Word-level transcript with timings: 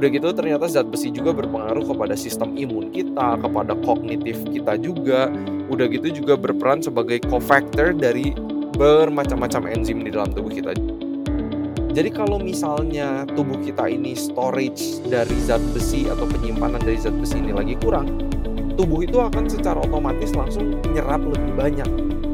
Udah 0.00 0.08
gitu 0.08 0.32
ternyata 0.32 0.64
zat 0.64 0.88
besi 0.88 1.12
juga 1.12 1.36
berpengaruh 1.36 1.84
kepada 1.84 2.16
sistem 2.16 2.56
imun 2.56 2.88
kita, 2.88 3.36
kepada 3.36 3.76
kognitif 3.84 4.40
kita 4.48 4.80
juga. 4.80 5.28
Udah 5.68 5.92
gitu 5.92 6.08
juga 6.24 6.40
berperan 6.40 6.80
sebagai 6.80 7.20
cofactor 7.28 7.92
dari 7.92 8.32
bermacam-macam 8.80 9.68
enzim 9.68 10.00
di 10.00 10.08
dalam 10.08 10.32
tubuh 10.32 10.48
kita. 10.48 10.72
Jadi 11.92 12.16
kalau 12.16 12.40
misalnya 12.40 13.28
tubuh 13.36 13.60
kita 13.60 13.92
ini 13.92 14.16
storage 14.16 15.04
dari 15.04 15.36
zat 15.44 15.60
besi 15.76 16.08
atau 16.08 16.24
penyimpanan 16.24 16.80
dari 16.80 16.96
zat 16.96 17.12
besi 17.20 17.36
ini 17.36 17.52
lagi 17.52 17.76
kurang, 17.76 18.24
tubuh 18.80 19.04
itu 19.04 19.20
akan 19.20 19.52
secara 19.52 19.84
otomatis 19.84 20.32
langsung 20.32 20.80
nyerap 20.96 21.20
lebih 21.28 21.52
banyak. 21.60 21.90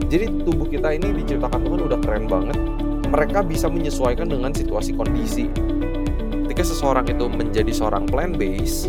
Jadi 0.06 0.46
tubuh 0.46 0.70
kita 0.70 0.94
ini 0.94 1.18
diciptakan 1.18 1.66
Tuhan 1.66 1.80
udah 1.82 1.98
keren 1.98 2.30
banget. 2.30 2.62
Mereka 3.10 3.42
bisa 3.42 3.66
menyesuaikan 3.66 4.30
dengan 4.30 4.54
situasi 4.54 4.94
kondisi 4.94 5.50
ketika 6.56 6.72
seseorang 6.72 7.04
itu 7.04 7.28
menjadi 7.28 7.68
seorang 7.68 8.08
plant 8.08 8.40
base 8.40 8.88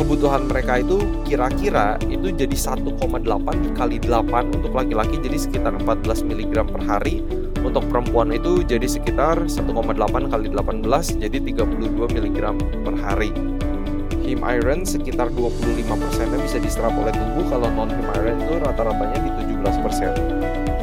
kebutuhan 0.00 0.48
mereka 0.48 0.80
itu 0.80 1.04
kira-kira 1.28 2.00
itu 2.08 2.32
jadi 2.32 2.56
1,8 2.56 2.96
dikali 3.68 4.00
8 4.00 4.56
untuk 4.56 4.72
laki-laki 4.72 5.20
jadi 5.20 5.36
sekitar 5.36 5.76
14 5.76 6.24
mg 6.24 6.56
per 6.64 6.80
hari. 6.88 7.20
Untuk 7.60 7.84
perempuan 7.92 8.32
itu 8.32 8.64
jadi 8.64 8.88
sekitar 8.88 9.44
1,8 9.44 10.32
kali 10.32 10.48
18 10.48 11.20
jadi 11.20 11.36
32 11.36 12.16
mg 12.16 12.38
per 12.80 12.94
hari. 13.04 13.28
Heme 14.24 14.40
iron 14.56 14.88
sekitar 14.88 15.28
25% 15.36 16.32
nya 16.32 16.38
bisa 16.40 16.56
diserap 16.64 16.96
oleh 16.96 17.12
tubuh 17.12 17.44
kalau 17.52 17.68
non 17.76 17.92
heme 17.92 18.08
iron 18.24 18.40
itu 18.40 18.56
rata-ratanya 18.56 19.20
di 19.20 19.30
17% 19.52 20.75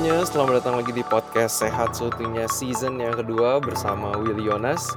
semuanya, 0.00 0.24
selamat 0.24 0.54
datang 0.64 0.76
lagi 0.80 0.92
di 0.96 1.04
podcast 1.04 1.60
Sehat 1.60 1.92
Seutuhnya 1.92 2.48
season 2.48 3.04
yang 3.04 3.20
kedua 3.20 3.60
bersama 3.60 4.16
Willy 4.16 4.48
Yonas. 4.48 4.96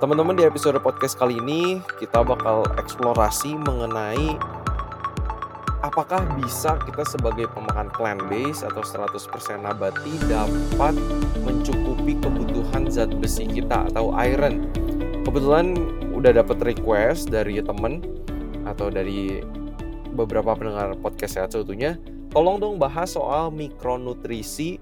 Teman-teman 0.00 0.40
di 0.40 0.48
episode 0.48 0.80
podcast 0.80 1.20
kali 1.20 1.36
ini 1.36 1.84
kita 2.00 2.24
bakal 2.24 2.64
eksplorasi 2.80 3.60
mengenai 3.60 4.40
apakah 5.84 6.24
bisa 6.40 6.80
kita 6.80 7.04
sebagai 7.04 7.44
pemakan 7.52 7.92
plant 7.92 8.24
based 8.32 8.64
atau 8.64 8.80
100% 8.80 9.20
nabati 9.60 10.16
dapat 10.32 10.96
mencukupi 11.44 12.16
kebutuhan 12.16 12.88
zat 12.88 13.12
besi 13.20 13.44
kita 13.44 13.92
atau 13.92 14.16
iron. 14.16 14.64
Kebetulan 15.28 15.76
udah 16.16 16.32
dapat 16.32 16.56
request 16.64 17.28
dari 17.28 17.60
temen 17.60 18.00
atau 18.64 18.88
dari 18.88 19.44
beberapa 20.16 20.56
pendengar 20.56 20.96
podcast 21.04 21.36
Sehat 21.36 21.52
Seutuhnya 21.52 22.00
tolong 22.28 22.60
dong 22.60 22.76
bahas 22.76 23.16
soal 23.16 23.48
mikronutrisi 23.48 24.76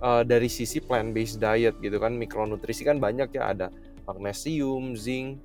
uh, 0.00 0.24
dari 0.24 0.48
sisi 0.48 0.80
plant 0.80 1.12
based 1.12 1.40
diet 1.40 1.76
gitu 1.84 2.00
kan 2.00 2.16
mikronutrisi 2.16 2.86
kan 2.86 2.96
banyak 2.96 3.28
ya 3.36 3.52
ada 3.52 3.68
magnesium, 4.08 4.96
zinc 4.96 5.36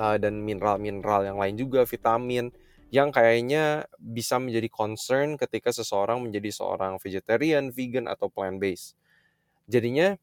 uh, 0.00 0.16
dan 0.16 0.40
mineral-mineral 0.40 1.28
yang 1.28 1.36
lain 1.36 1.54
juga 1.60 1.84
vitamin 1.84 2.48
yang 2.88 3.10
kayaknya 3.10 3.90
bisa 3.98 4.38
menjadi 4.38 4.70
concern 4.70 5.34
ketika 5.34 5.74
seseorang 5.74 6.22
menjadi 6.22 6.54
seorang 6.54 6.96
vegetarian, 7.02 7.74
vegan 7.74 8.06
atau 8.06 8.30
plant 8.30 8.62
based. 8.62 8.94
Jadinya 9.66 10.14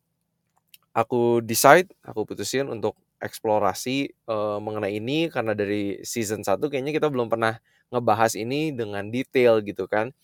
aku 0.95 1.43
decide, 1.43 1.91
aku 1.99 2.23
putusin 2.23 2.71
untuk 2.71 2.95
eksplorasi 3.19 4.15
uh, 4.31 4.57
mengenai 4.63 4.97
ini 4.97 5.27
karena 5.29 5.51
dari 5.53 6.01
season 6.01 6.41
1 6.41 6.57
kayaknya 6.71 6.95
kita 6.95 7.11
belum 7.11 7.29
pernah 7.29 7.59
ngebahas 7.91 8.33
ini 8.39 8.71
dengan 8.73 9.07
detail 9.11 9.61
gitu 9.61 9.85
kan. 9.85 10.15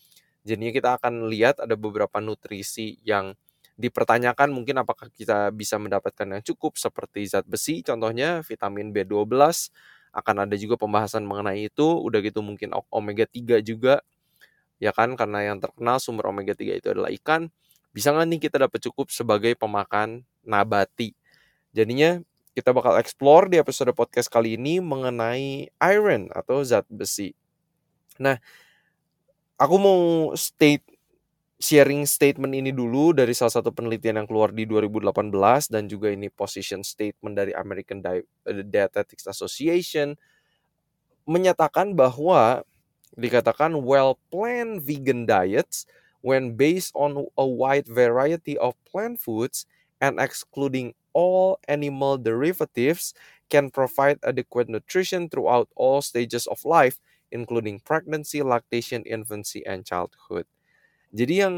Jadinya 0.42 0.72
kita 0.72 0.90
akan 0.98 1.28
lihat 1.28 1.60
ada 1.60 1.76
beberapa 1.76 2.18
nutrisi 2.18 2.96
yang 3.04 3.36
dipertanyakan 3.78 4.50
mungkin 4.50 4.82
apakah 4.82 5.06
kita 5.14 5.54
bisa 5.54 5.78
mendapatkan 5.78 6.26
yang 6.26 6.42
cukup 6.42 6.74
seperti 6.74 7.30
zat 7.30 7.46
besi 7.46 7.78
contohnya 7.86 8.42
vitamin 8.42 8.90
B12 8.90 9.30
akan 10.10 10.36
ada 10.42 10.58
juga 10.58 10.74
pembahasan 10.74 11.22
mengenai 11.22 11.70
itu 11.70 11.86
udah 11.86 12.18
gitu 12.18 12.42
mungkin 12.42 12.74
omega 12.90 13.22
3 13.30 13.62
juga 13.62 14.02
ya 14.82 14.90
kan 14.90 15.14
karena 15.14 15.52
yang 15.52 15.62
terkenal 15.62 16.02
sumber 16.02 16.26
omega 16.26 16.58
3 16.58 16.78
itu 16.82 16.88
adalah 16.90 17.10
ikan. 17.14 17.50
Bisa 17.94 18.14
nggak 18.14 18.26
nih 18.30 18.40
kita 18.50 18.56
dapat 18.66 18.78
cukup 18.82 19.10
sebagai 19.10 19.54
pemakan 19.58 20.22
nabati? 20.46 21.14
Jadinya 21.74 22.22
kita 22.54 22.74
bakal 22.74 22.98
explore 22.98 23.46
di 23.46 23.62
episode 23.62 23.94
podcast 23.94 24.26
kali 24.26 24.58
ini 24.58 24.82
mengenai 24.82 25.70
iron 25.78 26.30
atau 26.34 26.62
zat 26.66 26.86
besi 26.90 27.34
nah 28.18 28.36
aku 29.58 29.76
mau 29.78 30.00
state 30.38 30.84
sharing 31.58 32.06
statement 32.06 32.54
ini 32.54 32.70
dulu 32.70 33.10
dari 33.10 33.34
salah 33.34 33.50
satu 33.50 33.74
penelitian 33.74 34.22
yang 34.22 34.28
keluar 34.30 34.54
di 34.54 34.62
2018 34.62 35.74
dan 35.74 35.90
juga 35.90 36.14
ini 36.14 36.30
position 36.30 36.86
statement 36.86 37.34
dari 37.34 37.50
American 37.54 37.98
eh, 38.06 38.22
Dietetics 38.46 39.26
Association 39.26 40.14
menyatakan 41.28 41.92
bahwa 41.98 42.62
dikatakan 43.18 43.74
well-planned 43.82 44.80
vegan 44.86 45.26
diets 45.26 45.84
when 46.22 46.54
based 46.54 46.94
on 46.94 47.26
a 47.34 47.46
wide 47.46 47.90
variety 47.90 48.54
of 48.58 48.78
plant 48.86 49.18
foods 49.18 49.66
and 49.98 50.22
excluding 50.22 50.94
all 51.10 51.58
animal 51.66 52.14
derivatives 52.14 53.10
can 53.50 53.66
provide 53.72 54.22
adequate 54.22 54.70
nutrition 54.70 55.26
throughout 55.26 55.66
all 55.74 55.98
stages 55.98 56.46
of 56.46 56.62
life 56.62 57.02
including 57.30 57.80
pregnancy, 57.82 58.40
lactation, 58.44 59.04
infancy, 59.04 59.64
and 59.64 59.84
childhood. 59.84 60.44
Jadi 61.12 61.44
yang 61.44 61.54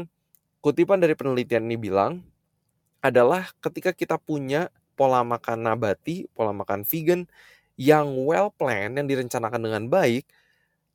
kutipan 0.63 1.01
dari 1.01 1.17
penelitian 1.17 1.67
ini 1.67 1.77
bilang 1.79 2.23
adalah 3.01 3.49
ketika 3.59 3.91
kita 3.91 4.15
punya 4.21 4.69
pola 4.93 5.25
makan 5.25 5.65
nabati, 5.65 6.29
pola 6.37 6.53
makan 6.53 6.85
vegan 6.85 7.25
yang 7.79 8.13
well 8.13 8.53
planned, 8.53 9.01
yang 9.01 9.07
direncanakan 9.09 9.61
dengan 9.65 9.83
baik, 9.89 10.29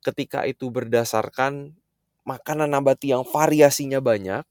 ketika 0.06 0.46
itu 0.46 0.70
berdasarkan 0.70 1.74
makanan 2.22 2.70
nabati 2.70 3.10
yang 3.10 3.26
variasinya 3.26 3.98
banyak, 3.98 4.46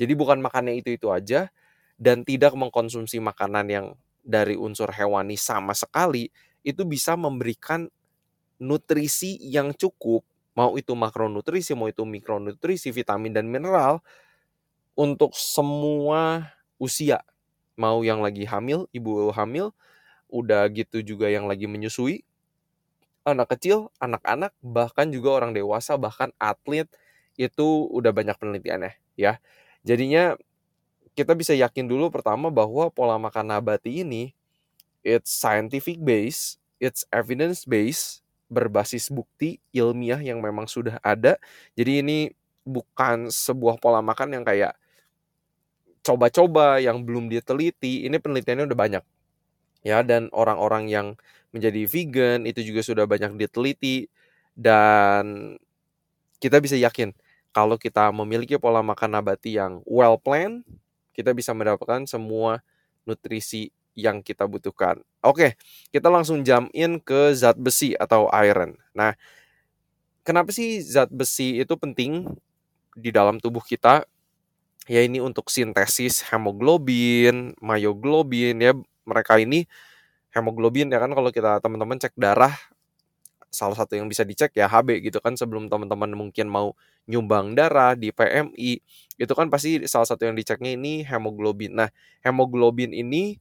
jadi 0.00 0.12
bukan 0.16 0.40
makannya 0.40 0.80
itu-itu 0.80 1.12
aja, 1.12 1.52
dan 2.00 2.24
tidak 2.24 2.54
mengkonsumsi 2.56 3.20
makanan 3.20 3.66
yang 3.68 3.86
dari 4.24 4.54
unsur 4.56 4.88
hewani 4.88 5.36
sama 5.36 5.76
sekali, 5.76 6.32
itu 6.64 6.86
bisa 6.88 7.18
memberikan 7.18 7.90
nutrisi 8.58 9.38
yang 9.40 9.72
cukup, 9.74 10.26
mau 10.58 10.74
itu 10.74 10.92
makronutrisi, 10.98 11.72
mau 11.78 11.86
itu 11.86 12.02
mikronutrisi, 12.02 12.90
vitamin 12.90 13.30
dan 13.30 13.46
mineral 13.46 14.02
untuk 14.98 15.34
semua 15.38 16.50
usia. 16.82 17.22
Mau 17.78 18.02
yang 18.02 18.18
lagi 18.18 18.42
hamil, 18.42 18.90
ibu 18.90 19.30
hamil, 19.30 19.70
udah 20.26 20.66
gitu 20.74 21.00
juga 21.00 21.30
yang 21.30 21.46
lagi 21.46 21.70
menyusui, 21.70 22.26
anak 23.22 23.54
kecil, 23.54 23.94
anak-anak, 24.02 24.50
bahkan 24.58 25.08
juga 25.14 25.38
orang 25.38 25.54
dewasa, 25.54 25.94
bahkan 25.94 26.34
atlet 26.42 26.90
itu 27.38 27.86
udah 27.94 28.10
banyak 28.10 28.34
penelitiannya 28.34 28.98
ya. 29.14 29.38
Jadinya 29.86 30.34
kita 31.14 31.38
bisa 31.38 31.54
yakin 31.54 31.86
dulu 31.86 32.10
pertama 32.10 32.50
bahwa 32.50 32.90
pola 32.90 33.14
makan 33.14 33.54
nabati 33.54 34.02
ini 34.02 34.34
it's 35.06 35.30
scientific 35.30 36.02
base, 36.02 36.58
it's 36.82 37.06
evidence 37.14 37.62
base 37.62 38.26
berbasis 38.48 39.12
bukti 39.12 39.60
ilmiah 39.72 40.20
yang 40.20 40.40
memang 40.40 40.66
sudah 40.66 40.96
ada. 41.04 41.36
Jadi 41.76 42.02
ini 42.04 42.18
bukan 42.64 43.32
sebuah 43.32 43.80
pola 43.80 44.00
makan 44.04 44.40
yang 44.40 44.44
kayak 44.44 44.76
coba-coba 46.04 46.80
yang 46.80 47.04
belum 47.04 47.28
diteliti. 47.28 48.08
Ini 48.08 48.16
penelitiannya 48.20 48.68
udah 48.68 48.78
banyak. 48.78 49.04
Ya, 49.86 50.02
dan 50.02 50.26
orang-orang 50.34 50.90
yang 50.90 51.06
menjadi 51.54 51.86
vegan 51.86 52.44
itu 52.44 52.60
juga 52.66 52.82
sudah 52.82 53.04
banyak 53.08 53.38
diteliti 53.38 54.10
dan 54.58 55.54
kita 56.42 56.58
bisa 56.58 56.74
yakin 56.74 57.14
kalau 57.54 57.80
kita 57.80 58.12
memiliki 58.12 58.54
pola 58.60 58.84
makan 58.84 59.18
nabati 59.18 59.56
yang 59.56 59.80
well 59.88 60.20
planned, 60.20 60.62
kita 61.16 61.32
bisa 61.34 61.50
mendapatkan 61.56 62.04
semua 62.06 62.62
nutrisi 63.02 63.72
yang 63.98 64.20
kita 64.22 64.46
butuhkan. 64.46 65.00
Oke, 65.22 65.58
kita 65.90 66.06
langsung 66.06 66.46
jump 66.46 66.70
in 66.70 67.02
ke 67.02 67.34
zat 67.34 67.58
besi 67.58 67.90
atau 67.98 68.30
iron. 68.30 68.78
Nah, 68.94 69.18
kenapa 70.26 70.50
sih 70.54 70.80
zat 70.84 71.10
besi 71.10 71.58
itu 71.62 71.74
penting 71.78 72.26
di 72.96 73.10
dalam 73.14 73.38
tubuh 73.42 73.62
kita? 73.64 74.04
Ya 74.88 75.04
ini 75.04 75.20
untuk 75.22 75.48
sintesis 75.52 76.24
hemoglobin, 76.32 77.54
myoglobin 77.62 78.56
ya. 78.62 78.72
Mereka 79.08 79.40
ini 79.42 79.64
hemoglobin 80.34 80.90
ya 80.92 81.00
kan 81.02 81.12
kalau 81.16 81.30
kita 81.34 81.60
teman-teman 81.64 81.98
cek 82.00 82.14
darah 82.18 82.54
salah 83.48 83.76
satu 83.78 83.96
yang 83.96 84.06
bisa 84.12 84.22
dicek 84.28 84.52
ya 84.56 84.68
HB 84.68 85.00
gitu 85.08 85.18
kan 85.24 85.32
sebelum 85.34 85.72
teman-teman 85.72 86.12
mungkin 86.12 86.46
mau 86.52 86.76
nyumbang 87.08 87.56
darah 87.56 87.96
di 87.96 88.12
PMI 88.12 88.80
itu 89.16 89.32
kan 89.32 89.48
pasti 89.48 89.80
salah 89.88 90.04
satu 90.04 90.28
yang 90.28 90.36
diceknya 90.36 90.76
ini 90.76 91.00
hemoglobin. 91.04 91.72
Nah, 91.80 91.88
hemoglobin 92.20 92.92
ini 92.92 93.40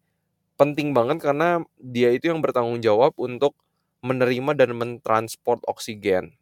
penting 0.57 0.91
banget 0.91 1.21
karena 1.23 1.63
dia 1.79 2.09
itu 2.11 2.29
yang 2.33 2.41
bertanggung 2.43 2.81
jawab 2.83 3.13
untuk 3.17 3.55
menerima 4.03 4.53
dan 4.57 4.73
mentransport 4.77 5.61
oksigen. 5.69 6.33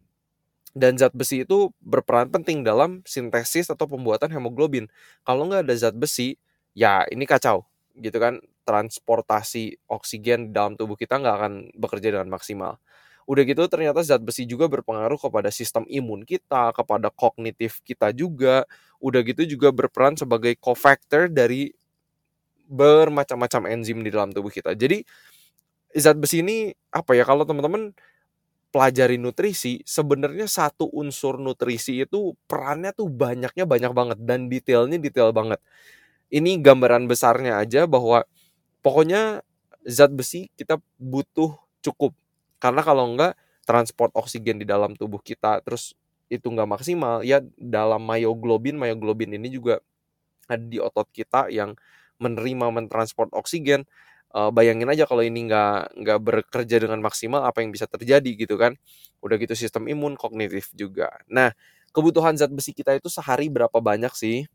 Dan 0.75 1.00
zat 1.00 1.15
besi 1.15 1.47
itu 1.47 1.71
berperan 1.79 2.27
penting 2.27 2.67
dalam 2.67 3.00
sintesis 3.07 3.71
atau 3.71 3.88
pembuatan 3.88 4.27
hemoglobin. 4.27 4.91
Kalau 5.23 5.47
nggak 5.47 5.63
ada 5.67 5.75
zat 5.79 5.95
besi, 5.95 6.35
ya 6.75 7.07
ini 7.07 7.23
kacau, 7.23 7.63
gitu 7.95 8.19
kan. 8.19 8.44
Transportasi 8.65 9.77
oksigen 9.88 10.51
dalam 10.51 10.75
tubuh 10.75 10.97
kita 11.00 11.21
nggak 11.21 11.35
akan 11.38 11.53
bekerja 11.77 12.11
dengan 12.18 12.27
maksimal. 12.33 12.81
Udah 13.25 13.41
gitu 13.47 13.65
ternyata 13.71 14.03
zat 14.03 14.19
besi 14.21 14.44
juga 14.45 14.68
berpengaruh 14.68 15.18
kepada 15.18 15.47
sistem 15.50 15.88
imun 15.88 16.27
kita, 16.27 16.75
kepada 16.75 17.07
kognitif 17.13 17.79
kita 17.88 18.11
juga. 18.11 18.68
Udah 19.00 19.21
gitu 19.23 19.47
juga 19.47 19.71
berperan 19.71 20.19
sebagai 20.19 20.59
cofactor 20.59 21.31
dari 21.31 21.71
bermacam-macam 22.69 23.71
enzim 23.73 24.01
di 24.01 24.09
dalam 24.13 24.33
tubuh 24.33 24.50
kita. 24.50 24.73
Jadi 24.73 25.06
zat 25.95 26.17
besi 26.19 26.44
ini 26.44 26.73
apa 26.91 27.15
ya 27.15 27.23
kalau 27.23 27.47
teman-teman 27.47 27.95
pelajari 28.75 29.15
nutrisi, 29.15 29.79
sebenarnya 29.88 30.51
satu 30.51 30.91
unsur 30.91 31.39
nutrisi 31.39 32.03
itu 32.03 32.35
perannya 32.44 32.91
tuh 32.91 33.07
banyaknya 33.07 33.63
banyak 33.63 33.91
banget 33.95 34.17
dan 34.19 34.51
detailnya 34.51 35.00
detail 35.00 35.31
banget. 35.31 35.63
Ini 36.27 36.59
gambaran 36.59 37.07
besarnya 37.07 37.63
aja 37.63 37.88
bahwa 37.88 38.27
pokoknya 38.83 39.39
zat 39.88 40.11
besi 40.11 40.51
kita 40.59 40.81
butuh 41.00 41.56
cukup. 41.79 42.11
Karena 42.59 42.83
kalau 42.83 43.07
enggak 43.15 43.39
transport 43.63 44.11
oksigen 44.18 44.59
di 44.59 44.68
dalam 44.68 44.97
tubuh 45.00 45.23
kita 45.23 45.63
terus 45.63 45.95
itu 46.27 46.50
enggak 46.51 46.68
maksimal, 46.68 47.23
ya 47.23 47.39
dalam 47.56 48.01
myoglobin, 48.03 48.75
myoglobin 48.75 49.38
ini 49.39 49.47
juga 49.53 49.79
ada 50.50 50.61
di 50.61 50.77
otot 50.81 51.07
kita 51.13 51.47
yang 51.53 51.77
menerima 52.21 52.71
mentransport 52.71 53.31
oksigen 53.35 53.83
uh, 54.35 54.51
bayangin 54.51 54.91
aja 54.91 55.07
kalau 55.07 55.23
ini 55.23 55.47
nggak 55.47 55.95
nggak 55.95 56.19
bekerja 56.19 56.77
dengan 56.83 57.00
maksimal 57.00 57.47
apa 57.47 57.63
yang 57.63 57.71
bisa 57.71 57.88
terjadi 57.88 58.31
gitu 58.35 58.59
kan? 58.59 58.75
Udah 59.23 59.39
gitu 59.39 59.56
sistem 59.56 59.88
imun 59.88 60.19
kognitif 60.19 60.75
juga. 60.75 61.09
Nah 61.31 61.56
kebutuhan 61.95 62.35
zat 62.35 62.51
besi 62.51 62.75
kita 62.75 62.91
itu 63.00 63.07
sehari 63.07 63.47
berapa 63.47 63.79
banyak 63.79 64.12
sih? 64.13 64.45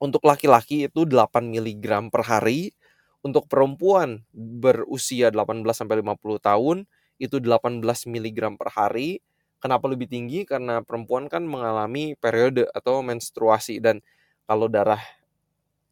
Untuk 0.00 0.24
laki-laki 0.24 0.88
itu 0.88 1.04
8 1.04 1.44
mg 1.44 2.08
per 2.08 2.24
hari 2.24 2.72
untuk 3.20 3.48
perempuan 3.48 4.24
berusia 4.32 5.28
18 5.28 5.60
sampai 5.76 6.00
50 6.00 6.40
tahun 6.40 6.76
itu 7.20 7.36
18 7.36 7.84
mg 7.84 8.38
per 8.56 8.68
hari. 8.72 9.20
Kenapa 9.60 9.92
lebih 9.92 10.08
tinggi? 10.08 10.48
Karena 10.48 10.80
perempuan 10.80 11.28
kan 11.28 11.44
mengalami 11.44 12.16
periode 12.16 12.64
atau 12.72 13.04
menstruasi 13.04 13.76
dan 13.76 14.00
kalau 14.48 14.72
darah 14.72 15.04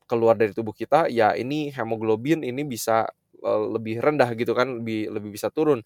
keluar 0.08 0.34
dari 0.34 0.56
tubuh 0.56 0.72
kita 0.72 1.12
ya 1.12 1.36
ini 1.36 1.68
hemoglobin 1.70 2.40
ini 2.40 2.64
bisa 2.64 3.06
uh, 3.44 3.62
lebih 3.76 4.00
rendah 4.00 4.32
gitu 4.34 4.56
kan 4.56 4.80
lebih 4.82 5.12
lebih 5.12 5.30
bisa 5.36 5.52
turun. 5.52 5.84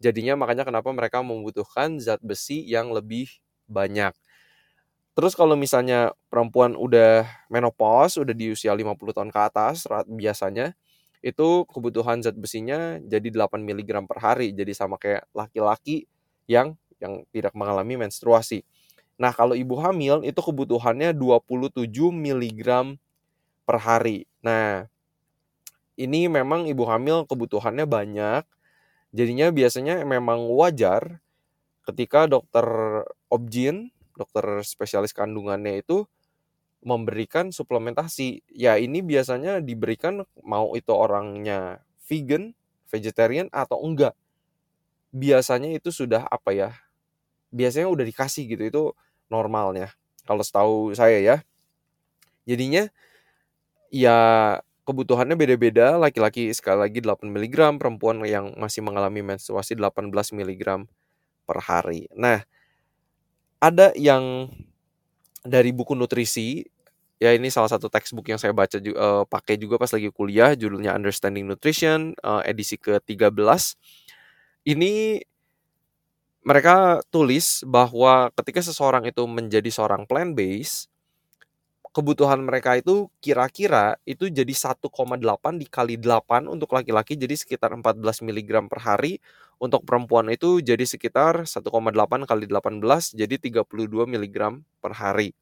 Jadinya 0.00 0.34
makanya 0.34 0.66
kenapa 0.66 0.90
mereka 0.90 1.22
membutuhkan 1.22 2.00
zat 2.02 2.20
besi 2.24 2.64
yang 2.66 2.90
lebih 2.90 3.30
banyak. 3.70 4.12
Terus 5.14 5.36
kalau 5.36 5.54
misalnya 5.54 6.16
perempuan 6.32 6.74
udah 6.74 7.28
menopause 7.52 8.16
udah 8.16 8.32
di 8.32 8.56
usia 8.56 8.72
50 8.72 8.96
tahun 9.12 9.30
ke 9.30 9.40
atas 9.52 9.84
biasanya 10.08 10.72
itu 11.20 11.68
kebutuhan 11.68 12.24
zat 12.24 12.32
besinya 12.34 12.96
jadi 13.04 13.28
8 13.28 13.60
mg 13.60 14.08
per 14.08 14.18
hari. 14.18 14.56
Jadi 14.56 14.72
sama 14.72 14.96
kayak 14.96 15.28
laki-laki 15.36 16.08
yang 16.48 16.74
yang 17.00 17.24
tidak 17.32 17.52
mengalami 17.52 18.00
menstruasi. 18.00 18.64
Nah, 19.20 19.36
kalau 19.36 19.52
ibu 19.52 19.76
hamil 19.76 20.24
itu 20.24 20.40
kebutuhannya 20.40 21.12
27 21.12 21.92
mg 22.08 22.96
per 23.70 23.78
hari. 23.78 24.26
Nah, 24.42 24.90
ini 25.94 26.26
memang 26.26 26.66
ibu 26.66 26.82
hamil 26.90 27.22
kebutuhannya 27.22 27.86
banyak. 27.86 28.42
Jadinya 29.14 29.54
biasanya 29.54 30.02
memang 30.02 30.50
wajar 30.50 31.22
ketika 31.86 32.26
dokter 32.26 32.66
obgyn, 33.30 33.94
dokter 34.18 34.66
spesialis 34.66 35.14
kandungannya 35.14 35.86
itu 35.86 36.10
memberikan 36.82 37.54
suplementasi. 37.54 38.42
Ya 38.50 38.74
ini 38.74 39.06
biasanya 39.06 39.62
diberikan 39.62 40.26
mau 40.42 40.74
itu 40.74 40.90
orangnya 40.90 41.86
vegan, 42.10 42.58
vegetarian 42.90 43.46
atau 43.54 43.78
enggak. 43.86 44.18
Biasanya 45.14 45.78
itu 45.78 45.94
sudah 45.94 46.26
apa 46.26 46.50
ya? 46.50 46.74
Biasanya 47.54 47.86
udah 47.86 48.02
dikasih 48.02 48.50
gitu 48.50 48.62
itu 48.66 48.82
normalnya. 49.30 49.94
Kalau 50.26 50.42
setahu 50.42 50.90
saya 50.98 51.22
ya. 51.22 51.36
Jadinya 52.50 52.90
ya 53.90 54.18
kebutuhannya 54.90 55.38
beda-beda, 55.38 55.94
laki-laki 55.94 56.50
sekali 56.50 56.82
lagi 56.82 56.98
8 56.98 57.30
mg, 57.30 57.78
perempuan 57.78 58.18
yang 58.26 58.50
masih 58.58 58.82
mengalami 58.82 59.22
menstruasi 59.22 59.78
18 59.78 60.10
mg 60.10 60.64
per 61.46 61.58
hari. 61.62 62.10
Nah, 62.18 62.42
ada 63.62 63.94
yang 63.94 64.50
dari 65.46 65.70
buku 65.70 65.94
nutrisi, 65.94 66.66
ya 67.22 67.30
ini 67.30 67.52
salah 67.54 67.70
satu 67.70 67.86
textbook 67.86 68.26
yang 68.26 68.40
saya 68.40 68.50
baca 68.50 68.82
juga, 68.82 68.98
uh, 68.98 69.06
eh, 69.22 69.24
pakai 69.30 69.54
juga 69.60 69.78
pas 69.78 69.94
lagi 69.94 70.10
kuliah, 70.10 70.58
judulnya 70.58 70.96
Understanding 70.96 71.46
Nutrition, 71.46 72.18
uh, 72.26 72.42
edisi 72.42 72.74
ke-13. 72.74 73.78
Ini 74.66 75.22
mereka 76.40 77.04
tulis 77.14 77.62
bahwa 77.68 78.32
ketika 78.34 78.64
seseorang 78.64 79.06
itu 79.06 79.22
menjadi 79.28 79.68
seorang 79.70 80.08
plant-based, 80.08 80.89
kebutuhan 81.90 82.38
mereka 82.42 82.78
itu 82.78 83.10
kira-kira 83.18 83.98
itu 84.06 84.30
jadi 84.30 84.50
1,8 84.54 85.58
dikali 85.58 85.96
8 85.98 86.46
untuk 86.46 86.70
laki-laki 86.74 87.18
jadi 87.18 87.34
sekitar 87.34 87.74
14 87.74 88.22
mg 88.26 88.50
per 88.70 88.80
hari. 88.82 89.18
Untuk 89.60 89.84
perempuan 89.84 90.32
itu 90.32 90.64
jadi 90.64 90.82
sekitar 90.88 91.44
1,8 91.44 92.24
kali 92.24 92.44
18 92.48 93.12
jadi 93.12 93.36
32 93.36 94.08
mg 94.08 94.36
per 94.80 94.92
hari. 94.96 95.36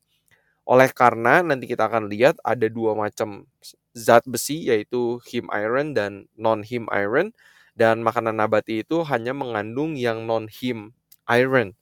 Oleh 0.69 0.91
karena 0.93 1.41
nanti 1.41 1.65
kita 1.65 1.89
akan 1.89 2.13
lihat 2.13 2.37
ada 2.45 2.69
dua 2.69 2.93
macam 2.93 3.49
zat 3.97 4.27
besi 4.29 4.69
yaitu 4.69 5.17
heme 5.25 5.49
iron 5.55 5.97
dan 5.97 6.29
non 6.37 6.61
heme 6.61 6.85
iron 6.93 7.33
dan 7.73 8.05
makanan 8.05 8.37
nabati 8.37 8.85
itu 8.85 9.01
hanya 9.07 9.33
mengandung 9.33 9.97
yang 9.97 10.29
non 10.29 10.45
heme 10.51 10.93
iron 11.25 11.73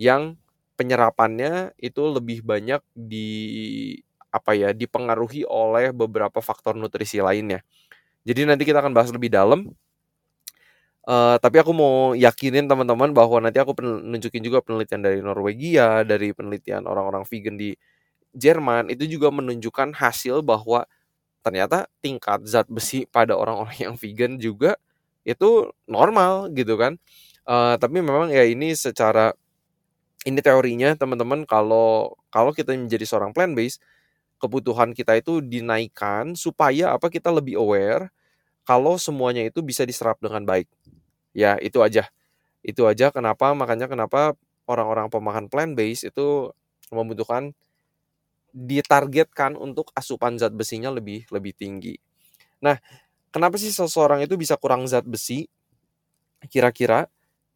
yang 0.00 0.40
penyerapannya 0.76 1.72
itu 1.80 2.02
lebih 2.12 2.44
banyak 2.44 2.84
di 2.92 3.28
apa 4.28 4.52
ya 4.52 4.70
dipengaruhi 4.76 5.48
oleh 5.48 5.96
beberapa 5.96 6.44
faktor 6.44 6.76
nutrisi 6.76 7.24
lainnya. 7.24 7.64
Jadi 8.28 8.44
nanti 8.44 8.68
kita 8.68 8.84
akan 8.84 8.92
bahas 8.92 9.08
lebih 9.08 9.32
dalam. 9.32 9.72
Uh, 11.06 11.38
tapi 11.38 11.62
aku 11.62 11.70
mau 11.70 12.18
yakinin 12.18 12.66
teman-teman 12.66 13.14
bahwa 13.14 13.38
nanti 13.38 13.62
aku 13.62 13.78
nunjukin 13.78 14.42
juga 14.42 14.58
penelitian 14.58 15.06
dari 15.06 15.22
Norwegia, 15.22 16.02
dari 16.02 16.34
penelitian 16.34 16.82
orang-orang 16.82 17.22
vegan 17.30 17.54
di 17.54 17.78
Jerman 18.34 18.90
itu 18.92 19.06
juga 19.06 19.30
menunjukkan 19.32 19.96
hasil 19.96 20.42
bahwa 20.42 20.84
ternyata 21.46 21.86
tingkat 22.02 22.42
zat 22.44 22.66
besi 22.66 23.06
pada 23.06 23.38
orang-orang 23.38 23.78
yang 23.78 23.94
vegan 23.94 24.36
juga 24.36 24.74
itu 25.22 25.70
normal 25.86 26.50
gitu 26.52 26.74
kan. 26.74 26.98
Uh, 27.46 27.78
tapi 27.78 28.02
memang 28.02 28.26
ya 28.34 28.42
ini 28.42 28.74
secara 28.74 29.30
ini 30.26 30.42
teorinya 30.42 30.98
teman-teman 30.98 31.46
kalau 31.46 32.18
kalau 32.34 32.50
kita 32.50 32.74
menjadi 32.74 33.06
seorang 33.06 33.30
plant 33.30 33.54
based 33.54 33.78
kebutuhan 34.42 34.92
kita 34.92 35.16
itu 35.16 35.40
dinaikkan 35.40 36.34
supaya 36.34 36.92
apa 36.92 37.08
kita 37.08 37.30
lebih 37.30 37.56
aware 37.56 38.10
kalau 38.66 38.98
semuanya 38.98 39.46
itu 39.46 39.62
bisa 39.62 39.86
diserap 39.86 40.18
dengan 40.18 40.42
baik. 40.42 40.66
Ya, 41.30 41.54
itu 41.62 41.78
aja. 41.86 42.10
Itu 42.66 42.90
aja 42.90 43.14
kenapa 43.14 43.54
makanya 43.54 43.86
kenapa 43.86 44.34
orang-orang 44.66 45.06
pemakan 45.06 45.46
plant 45.46 45.78
based 45.78 46.10
itu 46.10 46.50
membutuhkan 46.90 47.54
ditargetkan 48.50 49.54
untuk 49.54 49.92
asupan 49.94 50.40
zat 50.40 50.50
besinya 50.56 50.90
lebih 50.90 51.28
lebih 51.30 51.54
tinggi. 51.54 51.94
Nah, 52.64 52.80
kenapa 53.30 53.60
sih 53.60 53.70
seseorang 53.70 54.24
itu 54.26 54.34
bisa 54.34 54.58
kurang 54.58 54.88
zat 54.90 55.06
besi? 55.06 55.46
Kira-kira 56.50 57.06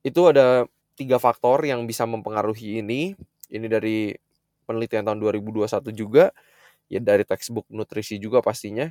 itu 0.07 0.21
ada 0.31 0.69
tiga 0.97 1.19
faktor 1.21 1.65
yang 1.67 1.85
bisa 1.85 2.07
mempengaruhi 2.07 2.83
ini. 2.83 3.15
Ini 3.51 3.67
dari 3.67 4.15
penelitian 4.67 5.03
tahun 5.11 5.19
2021 5.19 5.91
juga, 5.91 6.31
ya 6.87 7.03
dari 7.03 7.27
textbook 7.27 7.67
nutrisi 7.71 8.19
juga 8.23 8.39
pastinya. 8.43 8.87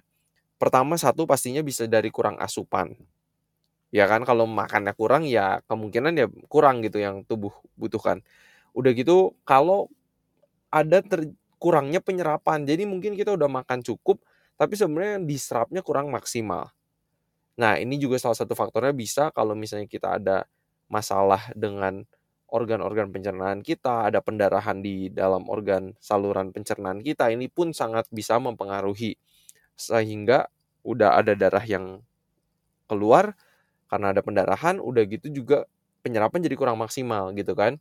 Pertama 0.59 0.99
satu 0.99 1.23
pastinya 1.23 1.63
bisa 1.63 1.87
dari 1.87 2.11
kurang 2.11 2.35
asupan. 2.39 2.91
Ya 3.89 4.05
kan 4.05 4.21
kalau 4.27 4.45
makannya 4.45 4.93
kurang 4.93 5.25
ya 5.25 5.63
kemungkinan 5.65 6.13
ya 6.19 6.27
kurang 6.51 6.83
gitu 6.85 6.99
yang 6.99 7.23
tubuh 7.25 7.55
butuhkan. 7.79 8.21
Udah 8.75 8.91
gitu 8.93 9.33
kalau 9.47 9.89
ada 10.69 11.01
ter, 11.01 11.31
kurangnya 11.57 12.03
penyerapan. 12.03 12.67
Jadi 12.67 12.85
mungkin 12.85 13.15
kita 13.17 13.33
udah 13.33 13.49
makan 13.49 13.81
cukup 13.81 14.21
tapi 14.59 14.75
sebenarnya 14.75 15.23
diserapnya 15.23 15.79
kurang 15.79 16.11
maksimal. 16.11 16.69
Nah, 17.59 17.75
ini 17.75 17.99
juga 17.99 18.15
salah 18.19 18.35
satu 18.39 18.55
faktornya 18.55 18.95
bisa 18.95 19.31
kalau 19.35 19.55
misalnya 19.55 19.87
kita 19.87 20.15
ada 20.19 20.47
masalah 20.91 21.53
dengan 21.55 22.05
organ-organ 22.49 23.13
pencernaan 23.13 23.61
kita, 23.61 24.09
ada 24.09 24.19
pendarahan 24.25 24.81
di 24.81 25.13
dalam 25.13 25.45
organ 25.49 25.93
saluran 26.01 26.49
pencernaan 26.53 27.01
kita, 27.05 27.29
ini 27.29 27.45
pun 27.49 27.71
sangat 27.77 28.09
bisa 28.09 28.41
mempengaruhi. 28.41 29.17
Sehingga 29.77 30.49
udah 30.85 31.21
ada 31.21 31.33
darah 31.37 31.63
yang 31.65 32.01
keluar 32.89 33.37
karena 33.89 34.13
ada 34.13 34.21
pendarahan, 34.25 34.81
udah 34.81 35.03
gitu 35.09 35.29
juga 35.33 35.65
penyerapan 36.05 36.41
jadi 36.45 36.55
kurang 36.57 36.79
maksimal 36.81 37.33
gitu 37.37 37.53
kan. 37.57 37.77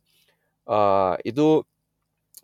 uh, 0.69 1.17
itu 1.25 1.65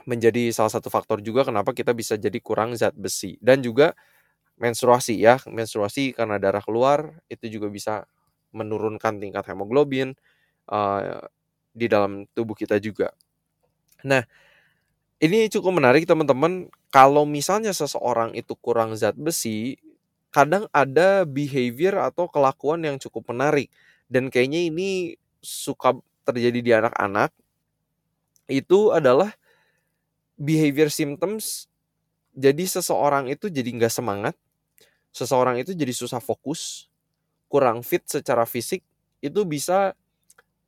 menjadi 0.05 0.51
salah 0.53 0.69
satu 0.69 0.91
faktor 0.91 1.24
juga 1.24 1.48
kenapa 1.48 1.72
kita 1.72 1.95
bisa 1.95 2.19
jadi 2.19 2.38
kurang 2.43 2.75
zat 2.77 2.93
besi 2.93 3.39
dan 3.41 3.63
juga 3.63 3.95
menstruasi 4.60 5.17
ya 5.19 5.39
menstruasi 5.48 6.15
karena 6.15 6.38
darah 6.39 6.63
keluar 6.63 7.19
itu 7.31 7.48
juga 7.51 7.67
bisa 7.72 7.93
menurunkan 8.55 9.19
tingkat 9.19 9.43
hemoglobin 9.51 10.15
uh, 10.69 11.24
di 11.75 11.86
dalam 11.91 12.24
tubuh 12.31 12.55
kita 12.55 12.79
juga. 12.79 13.12
Nah, 14.05 14.24
ini 15.19 15.50
cukup 15.50 15.81
menarik 15.81 16.05
teman-teman. 16.05 16.69
Kalau 16.93 17.27
misalnya 17.27 17.75
seseorang 17.75 18.31
itu 18.38 18.55
kurang 18.55 18.95
zat 18.95 19.19
besi, 19.19 19.75
kadang 20.31 20.67
ada 20.72 21.24
behavior 21.24 22.00
atau 22.00 22.27
kelakuan 22.27 22.84
yang 22.84 22.95
cukup 23.00 23.31
menarik 23.31 23.72
dan 24.12 24.27
kayaknya 24.27 24.67
ini 24.67 25.15
suka 25.39 25.95
terjadi 26.27 26.60
di 26.60 26.72
anak-anak. 26.72 27.31
Itu 28.45 28.93
adalah 28.93 29.34
behavior 30.38 30.91
symptoms. 30.91 31.72
Jadi 32.36 32.67
seseorang 32.67 33.31
itu 33.31 33.48
jadi 33.48 33.72
nggak 33.72 33.93
semangat, 33.95 34.36
seseorang 35.15 35.55
itu 35.55 35.72
jadi 35.72 35.95
susah 35.95 36.19
fokus, 36.19 36.91
kurang 37.48 37.79
fit 37.79 38.03
secara 38.03 38.43
fisik, 38.43 38.84
itu 39.24 39.41
bisa 39.48 39.95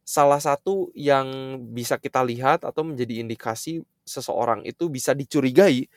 salah 0.07 0.39
satu 0.39 0.87
yang 0.95 1.27
bisa 1.75 1.99
kita 1.99 2.23
lihat 2.23 2.63
atau 2.63 2.87
menjadi 2.87 3.19
indikasi 3.19 3.83
seseorang 4.07 4.63
itu 4.63 4.87
bisa 4.87 5.11
dicurigai 5.11 5.91